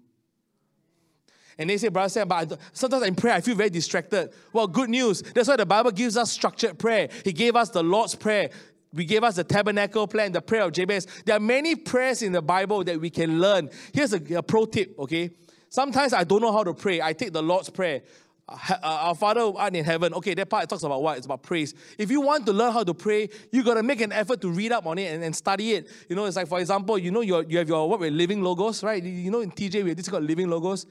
[1.57, 4.31] And they say, Brother Sam, but sometimes in prayer I feel very distracted.
[4.53, 5.22] Well, good news.
[5.22, 7.11] That's why the Bible gives us structured prayer.
[7.22, 8.51] He gave us the Lord's Prayer
[8.93, 11.07] we gave us the tabernacle plan, the prayer of Jabez.
[11.24, 13.70] There are many prayers in the Bible that we can learn.
[13.93, 15.30] Here's a, a pro tip, okay?
[15.68, 17.01] Sometimes I don't know how to pray.
[17.03, 18.03] I take the Lord's Prayer.
[18.49, 20.14] Uh, our Father who art in heaven.
[20.14, 21.18] Okay, that part talks about what?
[21.18, 21.74] It's about praise.
[21.99, 24.51] If you want to learn how to pray, you got to make an effort to
[24.51, 25.89] read up on it and, and study it.
[26.09, 28.43] You know, it's like, for example, you know, you you have your what we're living
[28.43, 29.03] logos, right?
[29.03, 30.86] You know, in TJ, we have this called living logos.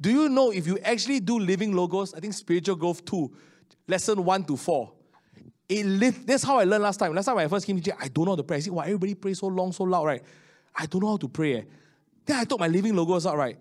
[0.00, 3.30] Do you know if you actually do living logos, I think spiritual growth 2,
[3.88, 4.92] lesson 1 to 4,
[5.70, 7.14] it live, that's how I learned last time.
[7.14, 8.56] Last time I first came to church, I don't know how to pray.
[8.56, 10.22] I said, why everybody pray so long, so loud, right?
[10.74, 11.58] I don't know how to pray.
[11.58, 11.62] Eh.
[12.26, 13.56] Then I took my living logos out, right?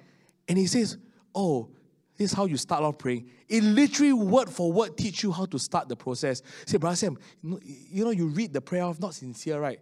[0.47, 0.97] And he says,
[1.35, 1.69] oh,
[2.17, 3.29] this is how you start off praying.
[3.47, 6.41] It literally word for word teach you how to start the process.
[6.65, 9.79] Say, Brother Sam, you know, you know, you read the prayer off, not sincere, right?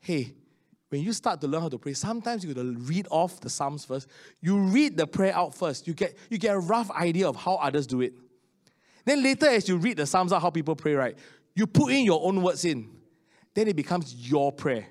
[0.00, 0.32] Hey,
[0.88, 3.84] when you start to learn how to pray, sometimes you gotta read off the Psalms
[3.84, 4.08] first.
[4.40, 5.86] You read the prayer out first.
[5.86, 8.14] You get you get a rough idea of how others do it.
[9.04, 11.16] Then later, as you read the Psalms out, how people pray, right?
[11.54, 12.88] You put in your own words in,
[13.54, 14.86] then it becomes your prayer.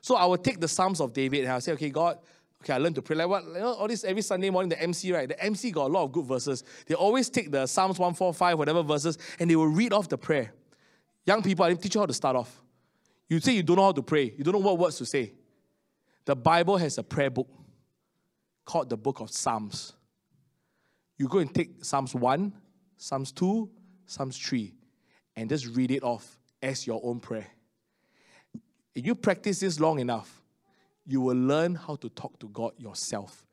[0.00, 2.18] So I will take the Psalms of David and I'll say, okay, God,
[2.62, 3.16] okay, I learned to pray.
[3.16, 5.28] Like what, you know, all this every Sunday morning, the MC, right?
[5.28, 6.62] The MC got a lot of good verses.
[6.86, 10.52] They always take the Psalms 145, whatever verses, and they will read off the prayer.
[11.26, 12.62] Young people, I teach you how to start off.
[13.28, 15.32] You say you don't know how to pray, you don't know what words to say.
[16.26, 17.48] The Bible has a prayer book
[18.64, 19.94] called the Book of Psalms.
[21.16, 22.52] You go and take Psalms 1,
[22.96, 23.70] Psalms 2,
[24.06, 24.74] Psalms 3
[25.36, 27.46] and just read it off as your own prayer.
[28.94, 30.42] If you practice this long enough,
[31.06, 33.46] you will learn how to talk to God yourself.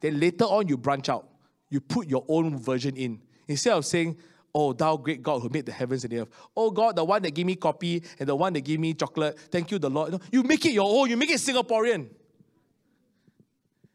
[0.00, 1.28] Then later on, you branch out.
[1.68, 3.20] You put your own version in.
[3.46, 4.16] Instead of saying,
[4.52, 6.28] Oh, thou great God who made the heavens and the earth.
[6.56, 9.38] Oh God, the one that gave me coffee and the one that gave me chocolate.
[9.50, 10.20] Thank you, the Lord.
[10.32, 11.08] You make it your own.
[11.08, 12.08] You make it Singaporean.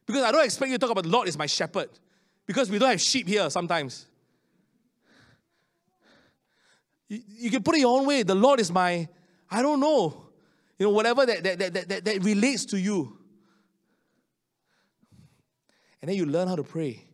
[0.06, 1.90] Because I don't expect you to talk about the Lord is my shepherd.
[2.46, 4.06] Because we don't have sheep here sometimes.
[7.08, 8.24] You, you can put it your own way.
[8.24, 9.08] The Lord is my,
[9.49, 10.26] I don't know.
[10.78, 13.18] You know, whatever that, that, that, that, that relates to you.
[16.01, 17.06] And then you learn how to pray.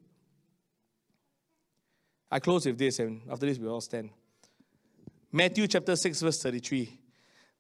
[2.30, 4.10] I close with this, and after this, we all stand.
[5.32, 7.00] Matthew chapter 6, verse 33.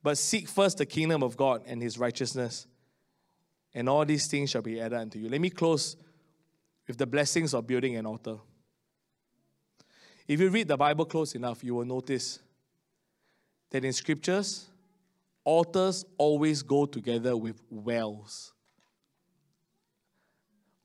[0.03, 2.65] But seek first the kingdom of God and his righteousness,
[3.73, 5.29] and all these things shall be added unto you.
[5.29, 5.95] Let me close
[6.87, 8.37] with the blessings of building an altar.
[10.27, 12.39] If you read the Bible close enough, you will notice
[13.71, 14.69] that in scriptures,
[15.43, 18.53] altars always go together with wells.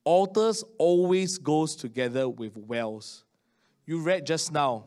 [0.05, 3.25] Altars always goes together with wells.
[3.87, 4.87] You read just now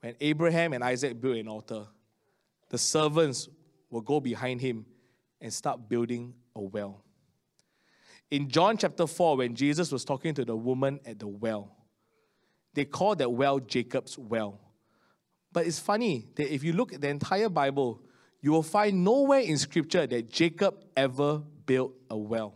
[0.00, 1.86] when Abraham and Isaac built an altar,
[2.68, 3.48] the servants
[3.88, 4.84] will go behind him
[5.40, 7.04] and start building a well.
[8.30, 11.76] In John chapter 4, when Jesus was talking to the woman at the well,
[12.74, 14.60] they call that well Jacob's well.
[15.52, 18.00] But it's funny that if you look at the entire Bible,
[18.40, 22.54] you will find nowhere in scripture that Jacob ever built a well.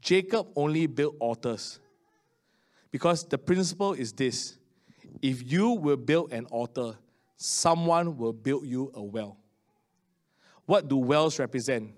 [0.00, 1.80] Jacob only built altars.
[2.90, 4.58] Because the principle is this
[5.22, 6.96] if you will build an altar,
[7.36, 9.36] someone will build you a well.
[10.66, 11.92] What do wells represent?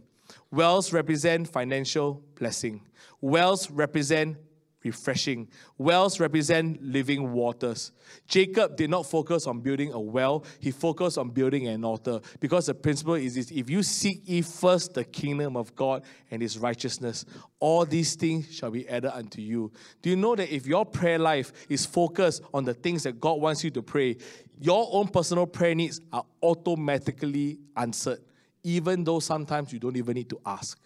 [0.51, 2.83] Wells represent financial blessing.
[3.21, 4.39] Wells represent
[4.85, 5.49] refreshing.
[5.79, 7.93] Wells represent living waters.
[8.27, 12.67] Jacob did not focus on building a well, he focused on building an altar because
[12.67, 16.59] the principle is this if you seek ye first the kingdom of God and his
[16.59, 17.25] righteousness,
[17.61, 19.73] all these things shall be added unto you.
[20.03, 23.41] Do you know that if your prayer life is focused on the things that God
[23.41, 24.17] wants you to pray,
[24.61, 28.21] your own personal prayer needs are automatically answered,
[28.63, 30.79] even though sometimes you don't even need to ask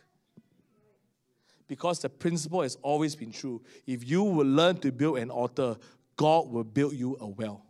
[1.68, 3.62] because the principle has always been true.
[3.86, 5.76] If you will learn to build an altar,
[6.16, 7.64] God will build you a well.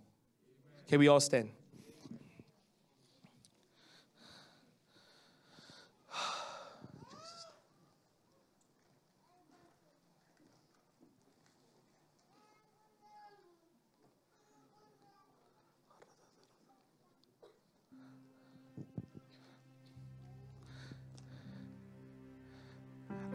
[0.89, 1.51] Can we all stand?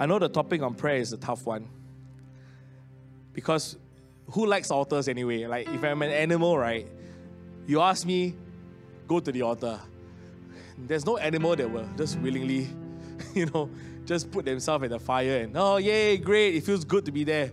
[0.01, 1.69] I know the topic on prayer is a tough one.
[3.33, 3.77] Because
[4.31, 5.45] who likes altars anyway?
[5.45, 6.87] Like, if I'm an animal, right?
[7.67, 8.33] You ask me,
[9.07, 9.79] go to the altar.
[10.75, 12.67] There's no animal that will just willingly,
[13.35, 13.69] you know,
[14.03, 17.23] just put themselves at the fire and, oh, yay, great, it feels good to be
[17.23, 17.51] there.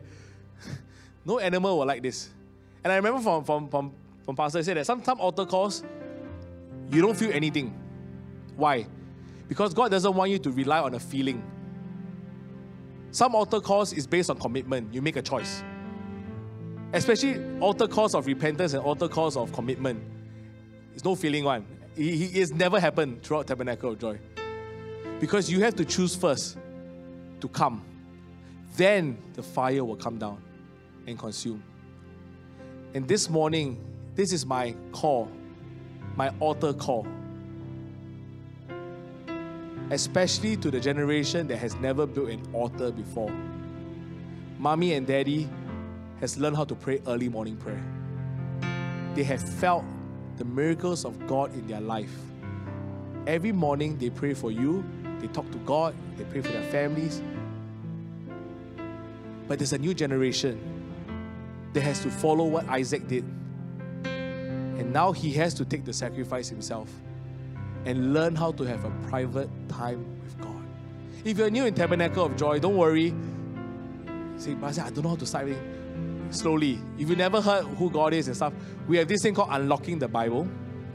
[1.26, 2.30] no animal will like this.
[2.82, 3.92] And I remember from, from, from,
[4.24, 5.84] from Pastor said that sometimes some altar calls,
[6.90, 7.78] you don't feel anything.
[8.56, 8.86] Why?
[9.48, 11.42] Because God doesn't want you to rely on a feeling.
[13.18, 14.94] Some altar calls is based on commitment.
[14.94, 15.64] You make a choice.
[16.92, 20.00] Especially altar calls of repentance and altar calls of commitment.
[20.94, 21.66] It's no feeling one.
[21.96, 24.20] It, it's never happened throughout Tabernacle of Joy.
[25.18, 26.58] Because you have to choose first
[27.40, 27.84] to come.
[28.76, 30.40] Then the fire will come down
[31.08, 31.64] and consume.
[32.94, 35.28] And this morning, this is my call,
[36.14, 37.04] my altar call
[39.90, 43.32] especially to the generation that has never built an altar before.
[44.58, 45.48] Mommy and daddy
[46.20, 47.82] has learned how to pray early morning prayer.
[49.14, 49.84] They have felt
[50.36, 52.14] the miracles of God in their life.
[53.26, 54.84] Every morning they pray for you,
[55.20, 57.22] they talk to God, they pray for their families.
[59.46, 60.60] But there's a new generation
[61.72, 63.24] that has to follow what Isaac did.
[64.04, 66.90] And now he has to take the sacrifice himself
[67.84, 70.64] and learn how to have a private time with God.
[71.24, 73.14] If you're new in Tabernacle of Joy, don't worry.
[74.36, 75.58] Say, Pastor, I don't know how to start it.
[76.30, 76.78] Slowly.
[76.98, 78.52] If you never heard who God is and stuff,
[78.86, 80.46] we have this thing called Unlocking the Bible.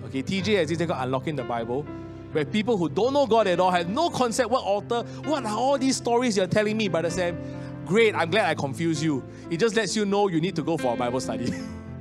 [0.05, 1.83] Okay, TJ has this thing called Unlocking the Bible,
[2.31, 5.57] where people who don't know God at all have no concept what altar, what are
[5.57, 7.37] all these stories you're telling me, Brother Sam?
[7.85, 9.23] Great, I'm glad I confused you.
[9.49, 11.53] It just lets you know you need to go for a Bible study.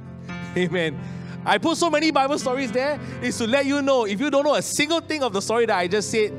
[0.56, 0.98] Amen.
[1.44, 4.44] I put so many Bible stories there is to let you know if you don't
[4.44, 6.30] know a single thing of the story that I just said,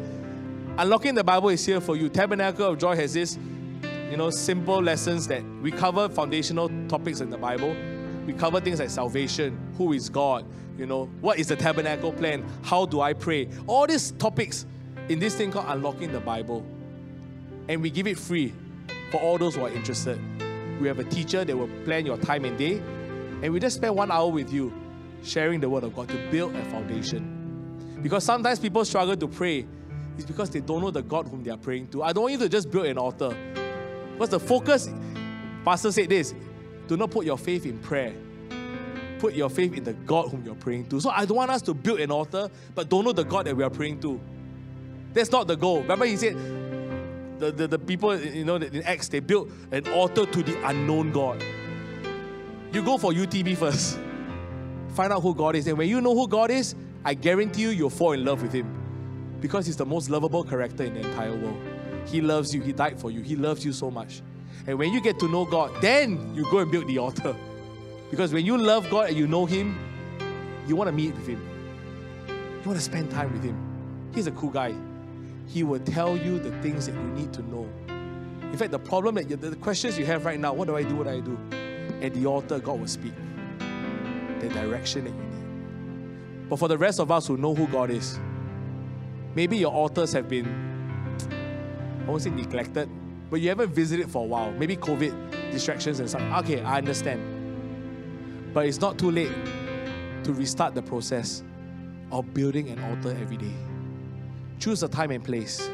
[0.78, 2.08] unlocking the Bible is here for you.
[2.08, 3.38] Tabernacle of Joy has this,
[4.10, 7.76] you know, simple lessons that we cover foundational topics in the Bible.
[8.26, 10.46] We cover things like salvation, who is God,
[10.78, 14.66] you know, what is the tabernacle plan, how do I pray, all these topics
[15.10, 16.66] in this thing called unlocking the Bible.
[17.68, 18.54] And we give it free
[19.12, 20.18] for all those who are interested.
[20.80, 22.78] We have a teacher that will plan your time and day,
[23.42, 24.74] and we just spend one hour with you
[25.24, 28.00] sharing the Word of God to build a foundation.
[28.02, 29.66] Because sometimes people struggle to pray,
[30.18, 32.04] it's because they don't know the God whom they are praying to.
[32.04, 33.36] I don't want you to just build an altar.
[34.14, 34.90] Because the focus,
[35.64, 36.34] Pastor said this
[36.88, 38.14] do not put your faith in prayer.
[39.20, 41.00] Put your faith in the God whom you're praying to.
[41.00, 43.56] So I don't want us to build an altar, but don't know the God that
[43.56, 44.20] we are praying to.
[45.14, 45.82] That's not the goal.
[45.82, 46.36] Remember, he said,
[47.40, 51.12] the, the, the people, you know, in Acts, they built an altar to the unknown
[51.12, 51.42] God.
[52.74, 54.00] You go for UTB first.
[54.94, 55.68] Find out who God is.
[55.68, 58.54] And when you know who God is, I guarantee you, you'll fall in love with
[58.54, 59.38] Him.
[59.42, 61.60] Because He's the most lovable character in the entire world.
[62.06, 62.62] He loves you.
[62.62, 63.22] He died for you.
[63.22, 64.22] He loves you so much.
[64.68, 67.36] And when you get to know God, then you go and build the altar.
[68.12, 69.78] Because when you love God and you know Him,
[70.68, 71.42] you want to meet with Him.
[72.28, 73.58] You want to spend time with Him.
[74.14, 74.76] He's a cool guy.
[75.48, 77.68] He will tell you the things that you need to know.
[78.44, 80.84] In fact, the problem that you, the questions you have right now, what do I
[80.84, 80.96] do?
[80.96, 81.38] What do I do?
[82.06, 83.14] At the altar, God will speak
[84.48, 86.50] the direction that you need.
[86.50, 88.20] But for the rest of us who know who God is,
[89.36, 90.46] maybe your altars have been,
[92.06, 92.90] I won't say neglected,
[93.30, 94.52] but you haven't visited for a while.
[94.52, 96.22] Maybe COVID, distractions and stuff.
[96.44, 98.54] Okay, I understand.
[98.54, 99.32] But it's not too late
[100.24, 101.44] to restart the process
[102.12, 103.54] of building an altar every day.
[104.60, 105.68] Choose a time and place.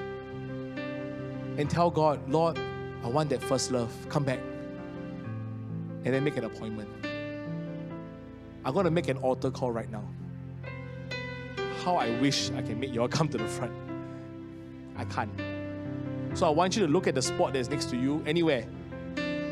[1.58, 2.58] And tell God, Lord,
[3.04, 3.92] I want that first love.
[4.08, 4.40] Come back.
[6.06, 6.90] And then make an appointment.
[8.70, 10.04] I'm going to make an altar call right now.
[11.84, 13.74] How I wish I can make you all come to the front.
[14.96, 15.32] I can't.
[16.36, 18.68] So I want you to look at the spot that's next to you, anywhere.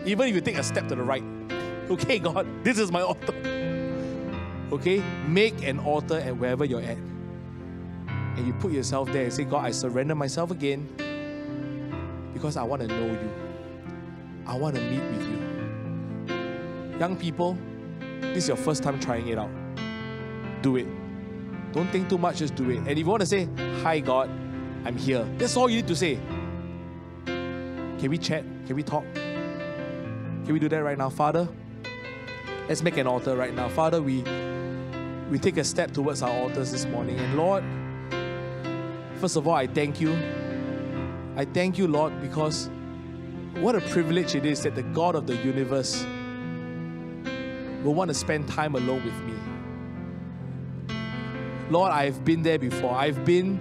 [0.05, 1.23] Even if you take a step to the right.
[1.89, 3.33] Okay, God, this is my altar.
[4.71, 5.01] Okay?
[5.25, 6.97] Make an altar at wherever you're at.
[8.35, 10.87] And you put yourself there and say, God, I surrender myself again
[12.33, 13.31] because I want to know you.
[14.45, 16.99] I want to meet with you.
[16.99, 17.57] Young people,
[18.21, 19.49] this is your first time trying it out.
[20.61, 20.87] Do it.
[21.73, 22.77] Don't think too much, just do it.
[22.77, 23.47] And if you want to say,
[23.83, 24.29] Hi, God,
[24.85, 26.19] I'm here, that's all you need to say.
[27.25, 28.43] Can we chat?
[28.65, 29.03] Can we talk?
[29.13, 31.09] Can we do that right now?
[31.09, 31.47] Father,
[32.69, 33.69] let's make an altar right now.
[33.69, 34.23] Father, we,
[35.29, 37.19] we take a step towards our altars this morning.
[37.19, 37.63] And Lord,
[39.19, 40.13] first of all, I thank you.
[41.35, 42.69] I thank you, Lord, because
[43.55, 46.05] what a privilege it is that the God of the universe
[47.83, 49.33] will want to spend time alone with me.
[51.69, 52.95] Lord, I've been there before.
[52.95, 53.59] I've been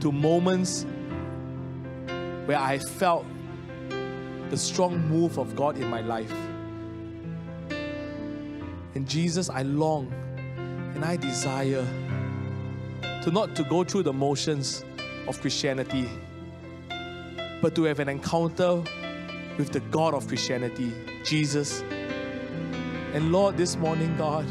[0.00, 0.84] to moments
[2.46, 3.24] where I felt
[4.50, 6.32] the strong move of God in my life.
[8.94, 10.12] And Jesus, I long
[10.94, 11.86] and I desire
[13.22, 14.84] to not to go through the motions
[15.26, 16.08] of Christianity,
[17.62, 18.82] but to have an encounter
[19.56, 20.92] with the God of Christianity,
[21.24, 21.82] Jesus
[23.14, 24.46] and Lord, this morning, God,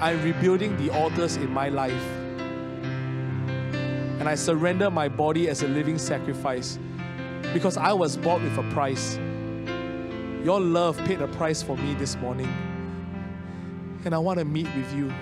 [0.00, 2.06] I'm rebuilding the altars in my life.
[4.20, 6.78] And I surrender my body as a living sacrifice
[7.52, 9.16] because I was bought with a price.
[10.44, 12.52] Your love paid a price for me this morning.
[14.04, 15.12] And I want to meet with you.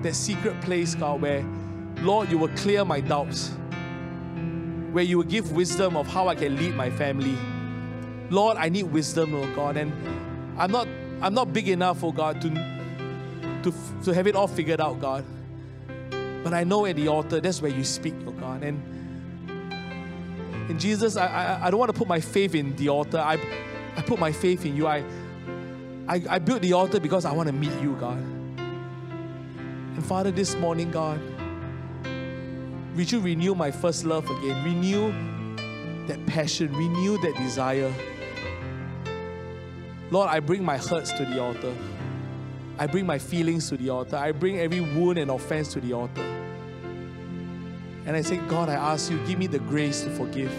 [0.00, 1.44] That secret place, God, where,
[1.98, 3.50] Lord, you will clear my doubts,
[4.92, 7.36] where you will give wisdom of how I can lead my family.
[8.30, 9.76] Lord, I need wisdom, oh God.
[9.76, 9.92] And
[10.58, 10.88] I'm not
[11.22, 13.72] I'm not big enough, oh God, to, to,
[14.04, 15.24] to have it all figured out, God.
[16.42, 18.64] But I know at the altar, that's where you speak, oh God.
[18.64, 18.82] And
[20.68, 23.18] in Jesus, I, I, I don't want to put my faith in the altar.
[23.18, 23.34] I,
[23.96, 24.88] I put my faith in you.
[24.88, 25.04] I,
[26.08, 28.18] I, I built the altar because I want to meet you, God.
[28.18, 31.20] And Father, this morning, God,
[32.96, 34.64] would you renew my first love again?
[34.64, 35.12] Renew
[36.08, 37.94] that passion, renew that desire
[40.12, 41.74] Lord, I bring my hurts to the altar.
[42.78, 44.16] I bring my feelings to the altar.
[44.16, 46.20] I bring every wound and offense to the altar.
[48.04, 50.52] And I say, God, I ask you, give me the grace to forgive.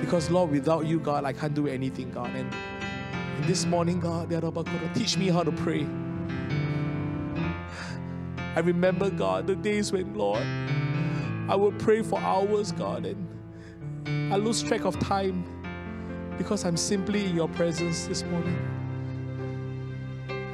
[0.00, 2.30] Because, Lord, without you, God, I can't do anything, God.
[2.34, 2.52] And,
[3.46, 4.28] this morning, God,
[4.94, 5.86] teach me how to pray.
[8.56, 10.42] I remember, God, the days when, Lord,
[11.48, 15.44] I would pray for hours, God, and I lose track of time
[16.42, 18.58] because I'm simply in your presence this morning.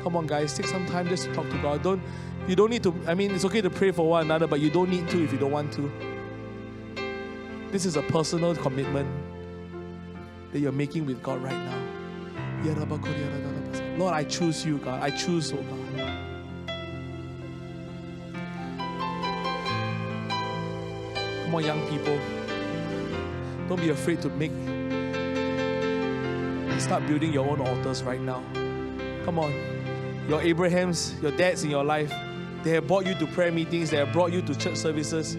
[0.03, 1.83] Come on, guys, take some time just to talk to God.
[1.83, 2.03] Don't
[2.47, 4.71] you don't need to, I mean, it's okay to pray for one another, but you
[4.71, 5.91] don't need to if you don't want to.
[7.71, 9.09] This is a personal commitment
[10.53, 11.79] that you're making with God right now.
[13.99, 15.03] Lord, I choose you, God.
[15.03, 15.79] I choose, oh God.
[21.45, 22.19] Come on, young people.
[23.69, 24.53] Don't be afraid to make
[26.81, 28.43] start building your own altars right now.
[29.25, 29.53] Come on.
[30.29, 32.13] Your Abrahams, your dads in your life,
[32.63, 35.37] they have brought you to prayer meetings, they have brought you to church services.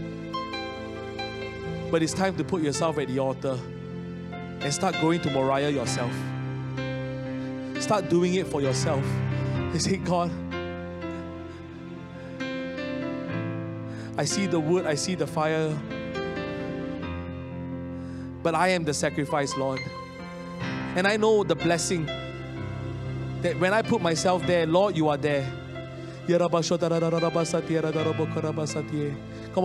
[1.91, 3.59] But it's time to put yourself at the altar
[4.31, 6.11] and start going to Moriah yourself.
[7.79, 9.03] Start doing it for yourself.
[9.69, 10.31] And say, God,
[14.17, 15.69] I see the wood, I see the fire,
[18.41, 19.79] but I am the sacrifice, Lord.
[21.00, 22.06] And I know the blessing
[23.41, 25.50] that when I put myself there, Lord, you are there.
[26.28, 26.43] Come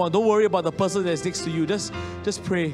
[0.00, 1.66] on, don't worry about the person that's next to you.
[1.66, 2.72] Just, just pray.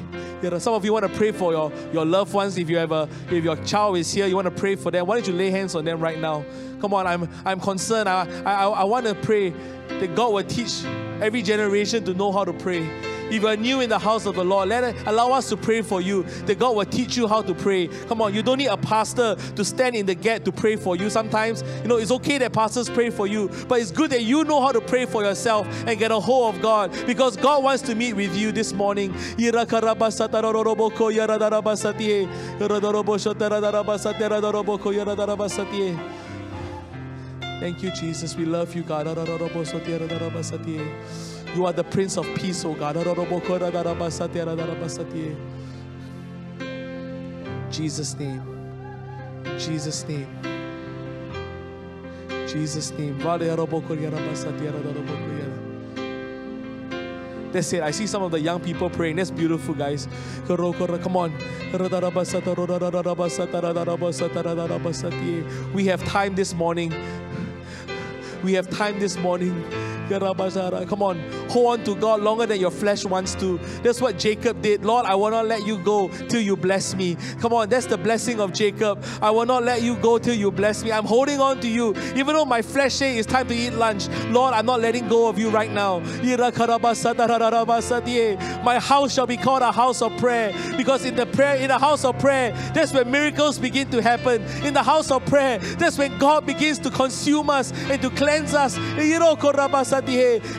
[0.59, 2.59] Some of you want to pray for your, your loved ones.
[2.59, 5.07] If you have a, if your child is here, you want to pray for them.
[5.07, 6.45] Why don't you lay hands on them right now?
[6.81, 8.07] Come on, I'm, I'm concerned.
[8.07, 9.49] I, I, I want to pray
[9.87, 10.85] that God will teach
[11.19, 12.87] every generation to know how to pray.
[13.31, 15.57] If you are new in the house of the Lord, let it, allow us to
[15.57, 16.23] pray for you.
[16.45, 17.87] That God will teach you how to pray.
[18.07, 20.97] Come on, you don't need a pastor to stand in the gap to pray for
[20.97, 21.09] you.
[21.09, 24.43] Sometimes, you know, it's okay that pastors pray for you, but it's good that you
[24.43, 27.81] know how to pray for yourself and get a hold of God because God wants
[27.83, 29.13] to meet with you this morning.
[37.61, 38.35] Thank you, Jesus.
[38.35, 39.07] We love you, God.
[41.53, 42.95] You are the Prince of Peace, oh God.
[47.69, 48.41] Jesus' name.
[49.59, 50.27] Jesus' name.
[52.47, 53.19] Jesus' name.
[57.51, 57.83] That's it.
[57.83, 59.17] I see some of the young people praying.
[59.17, 60.07] That's beautiful, guys.
[60.47, 61.33] Come on.
[65.73, 66.93] We have time this morning.
[68.41, 73.05] We have time this morning Come on, hold on to God longer than your flesh
[73.05, 73.57] wants to.
[73.83, 74.85] That's what Jacob did.
[74.85, 77.17] Lord, I will not let you go till you bless me.
[77.41, 79.03] Come on, that's the blessing of Jacob.
[79.21, 80.91] I will not let you go till you bless me.
[80.91, 81.93] I'm holding on to you.
[82.15, 85.27] Even though my flesh says it's time to eat lunch, Lord, I'm not letting go
[85.27, 85.99] of you right now.
[88.63, 91.77] My house shall be called a house of prayer because in the prayer, in the
[91.77, 94.41] house of prayer, that's when miracles begin to happen.
[94.65, 98.53] In the house of prayer, that's when God begins to consume us and to cleanse
[98.53, 98.75] us.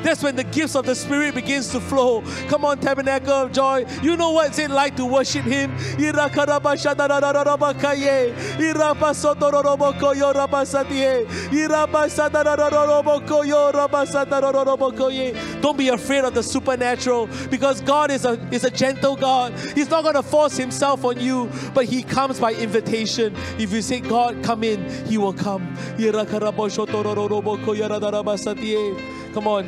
[0.02, 2.22] That's when the gifts of the Spirit begins to flow.
[2.48, 3.84] Come on, Tabernacle of Joy.
[4.02, 5.72] You know what it's like to worship Him.
[15.60, 19.52] Don't be afraid of the supernatural because God is a, is a gentle God.
[19.74, 23.34] He's not going to force Himself on you, but He comes by invitation.
[23.58, 25.76] If you say, God, come in, He will come.
[29.32, 29.64] Come on.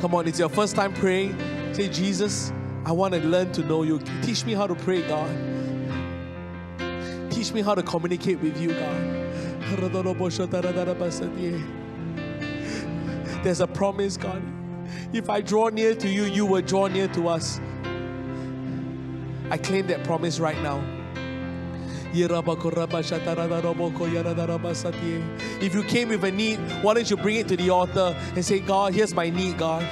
[0.00, 1.36] Come on, it's your first time praying.
[1.72, 2.52] Say, Jesus,
[2.84, 3.98] I want to learn to know you.
[4.22, 5.30] Teach me how to pray, God.
[7.30, 9.18] Teach me how to communicate with you, God.
[13.42, 14.42] There's a promise, God.
[15.12, 17.60] If I draw near to you, you will draw near to us.
[19.50, 20.82] I claim that promise right now.
[25.60, 28.44] If you came with a need, why don't you bring it to the altar and
[28.44, 29.84] say, God, here's my need, God.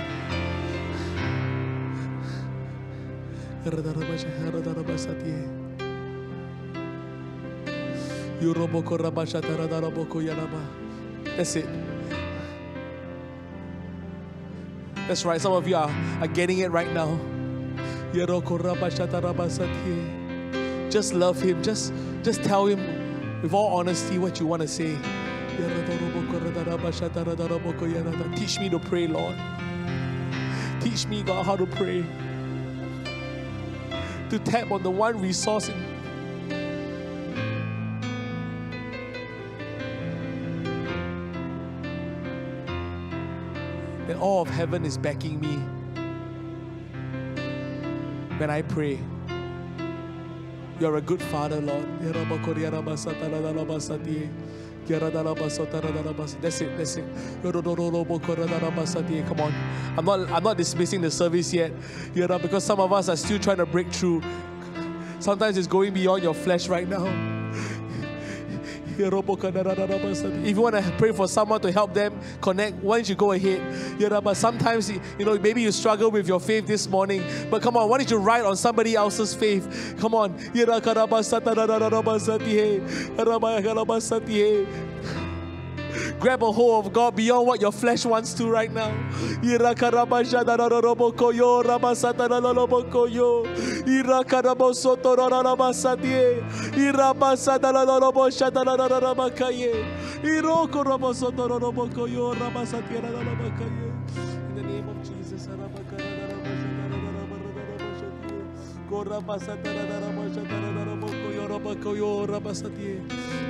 [11.36, 11.66] That's it.
[15.06, 15.90] That's right, some of you are,
[16.20, 17.18] are getting it right now.
[20.90, 21.62] Just love Him.
[21.62, 21.92] Just,
[22.24, 24.96] just tell Him with all honesty what you want to say.
[28.34, 29.36] Teach me to pray, Lord.
[30.80, 32.04] Teach me, God, how to pray.
[34.30, 35.85] To tap on the one resource in
[44.26, 45.54] all of heaven is backing me
[48.38, 48.98] when I pray.
[50.80, 51.86] You're a good father, Lord.
[52.00, 53.06] That's
[56.60, 57.04] it, that's it.
[59.28, 59.54] Come on.
[59.96, 61.70] I'm not I'm not dismissing the service yet.
[62.12, 64.22] Because some of us are still trying to break through.
[65.20, 67.35] Sometimes it's going beyond your flesh right now.
[70.44, 73.32] If you want to pray for someone to help them connect, why don't you go
[73.32, 73.60] ahead?
[74.24, 77.22] But sometimes, you know, maybe you struggle with your faith this morning.
[77.50, 79.96] But come on, why don't you write on somebody else's faith?
[79.98, 80.34] Come on.
[86.18, 88.88] Grab a hold of God beyond what your flesh wants to right now.
[88.88, 89.58] In
[104.54, 105.48] the name of Jesus.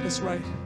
[0.03, 0.66] That's right.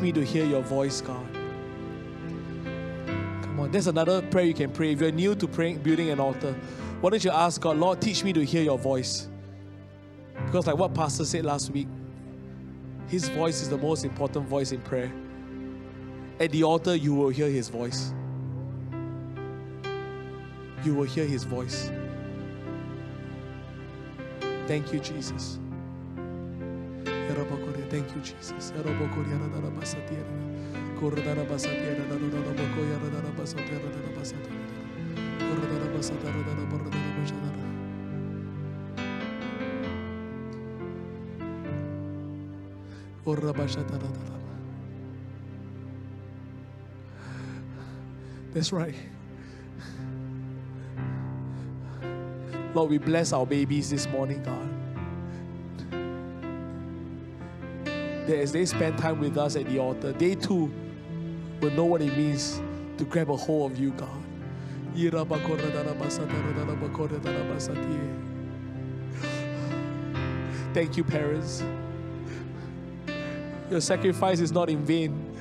[0.00, 1.26] Me to hear your voice, God.
[3.42, 4.92] Come on, there's another prayer you can pray.
[4.92, 6.52] If you're new to praying, building an altar,
[7.00, 9.28] why don't you ask God, Lord, teach me to hear your voice?
[10.46, 11.88] Because, like what Pastor said last week,
[13.08, 15.12] his voice is the most important voice in prayer.
[16.38, 18.12] At the altar, you will hear his voice.
[20.84, 21.90] You will hear his voice.
[24.68, 25.58] Thank you, Jesus.
[27.98, 28.70] Thank you, Jesus.
[48.54, 48.94] That's right.
[52.74, 54.77] Lord, we bless our babies this morning, God.
[58.28, 60.70] That as they spend time with us at the altar, they too
[61.62, 62.60] will know what it means
[62.98, 64.22] to grab a hold of you, God.
[70.74, 71.64] Thank you, parents.
[73.70, 75.34] Your sacrifice is not in vain.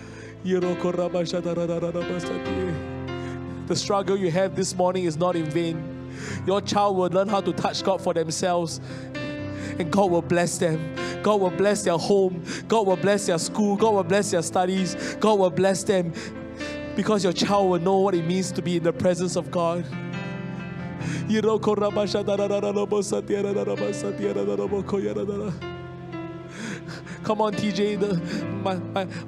[3.67, 6.09] The struggle you have this morning is not in vain.
[6.45, 8.79] Your child will learn how to touch God for themselves,
[9.77, 10.95] and God will bless them.
[11.23, 12.43] God will bless their home.
[12.67, 13.75] God will bless their school.
[13.75, 15.15] God will bless their studies.
[15.19, 16.13] God will bless them
[16.95, 19.85] because your child will know what it means to be in the presence of God.
[27.23, 28.75] Come on, TJ, the, my,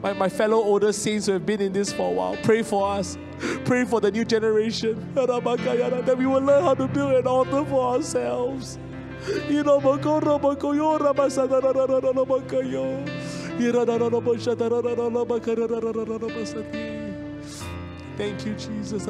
[0.01, 2.87] my, my, fellow older saints who have been in this for a while, pray for
[2.87, 3.17] us.
[3.65, 7.95] Pray for the new generation that we will learn how to build an altar for
[7.95, 8.79] ourselves.
[18.17, 19.07] Thank you, Jesus.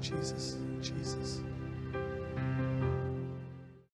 [0.00, 1.21] Jesus, Jesus.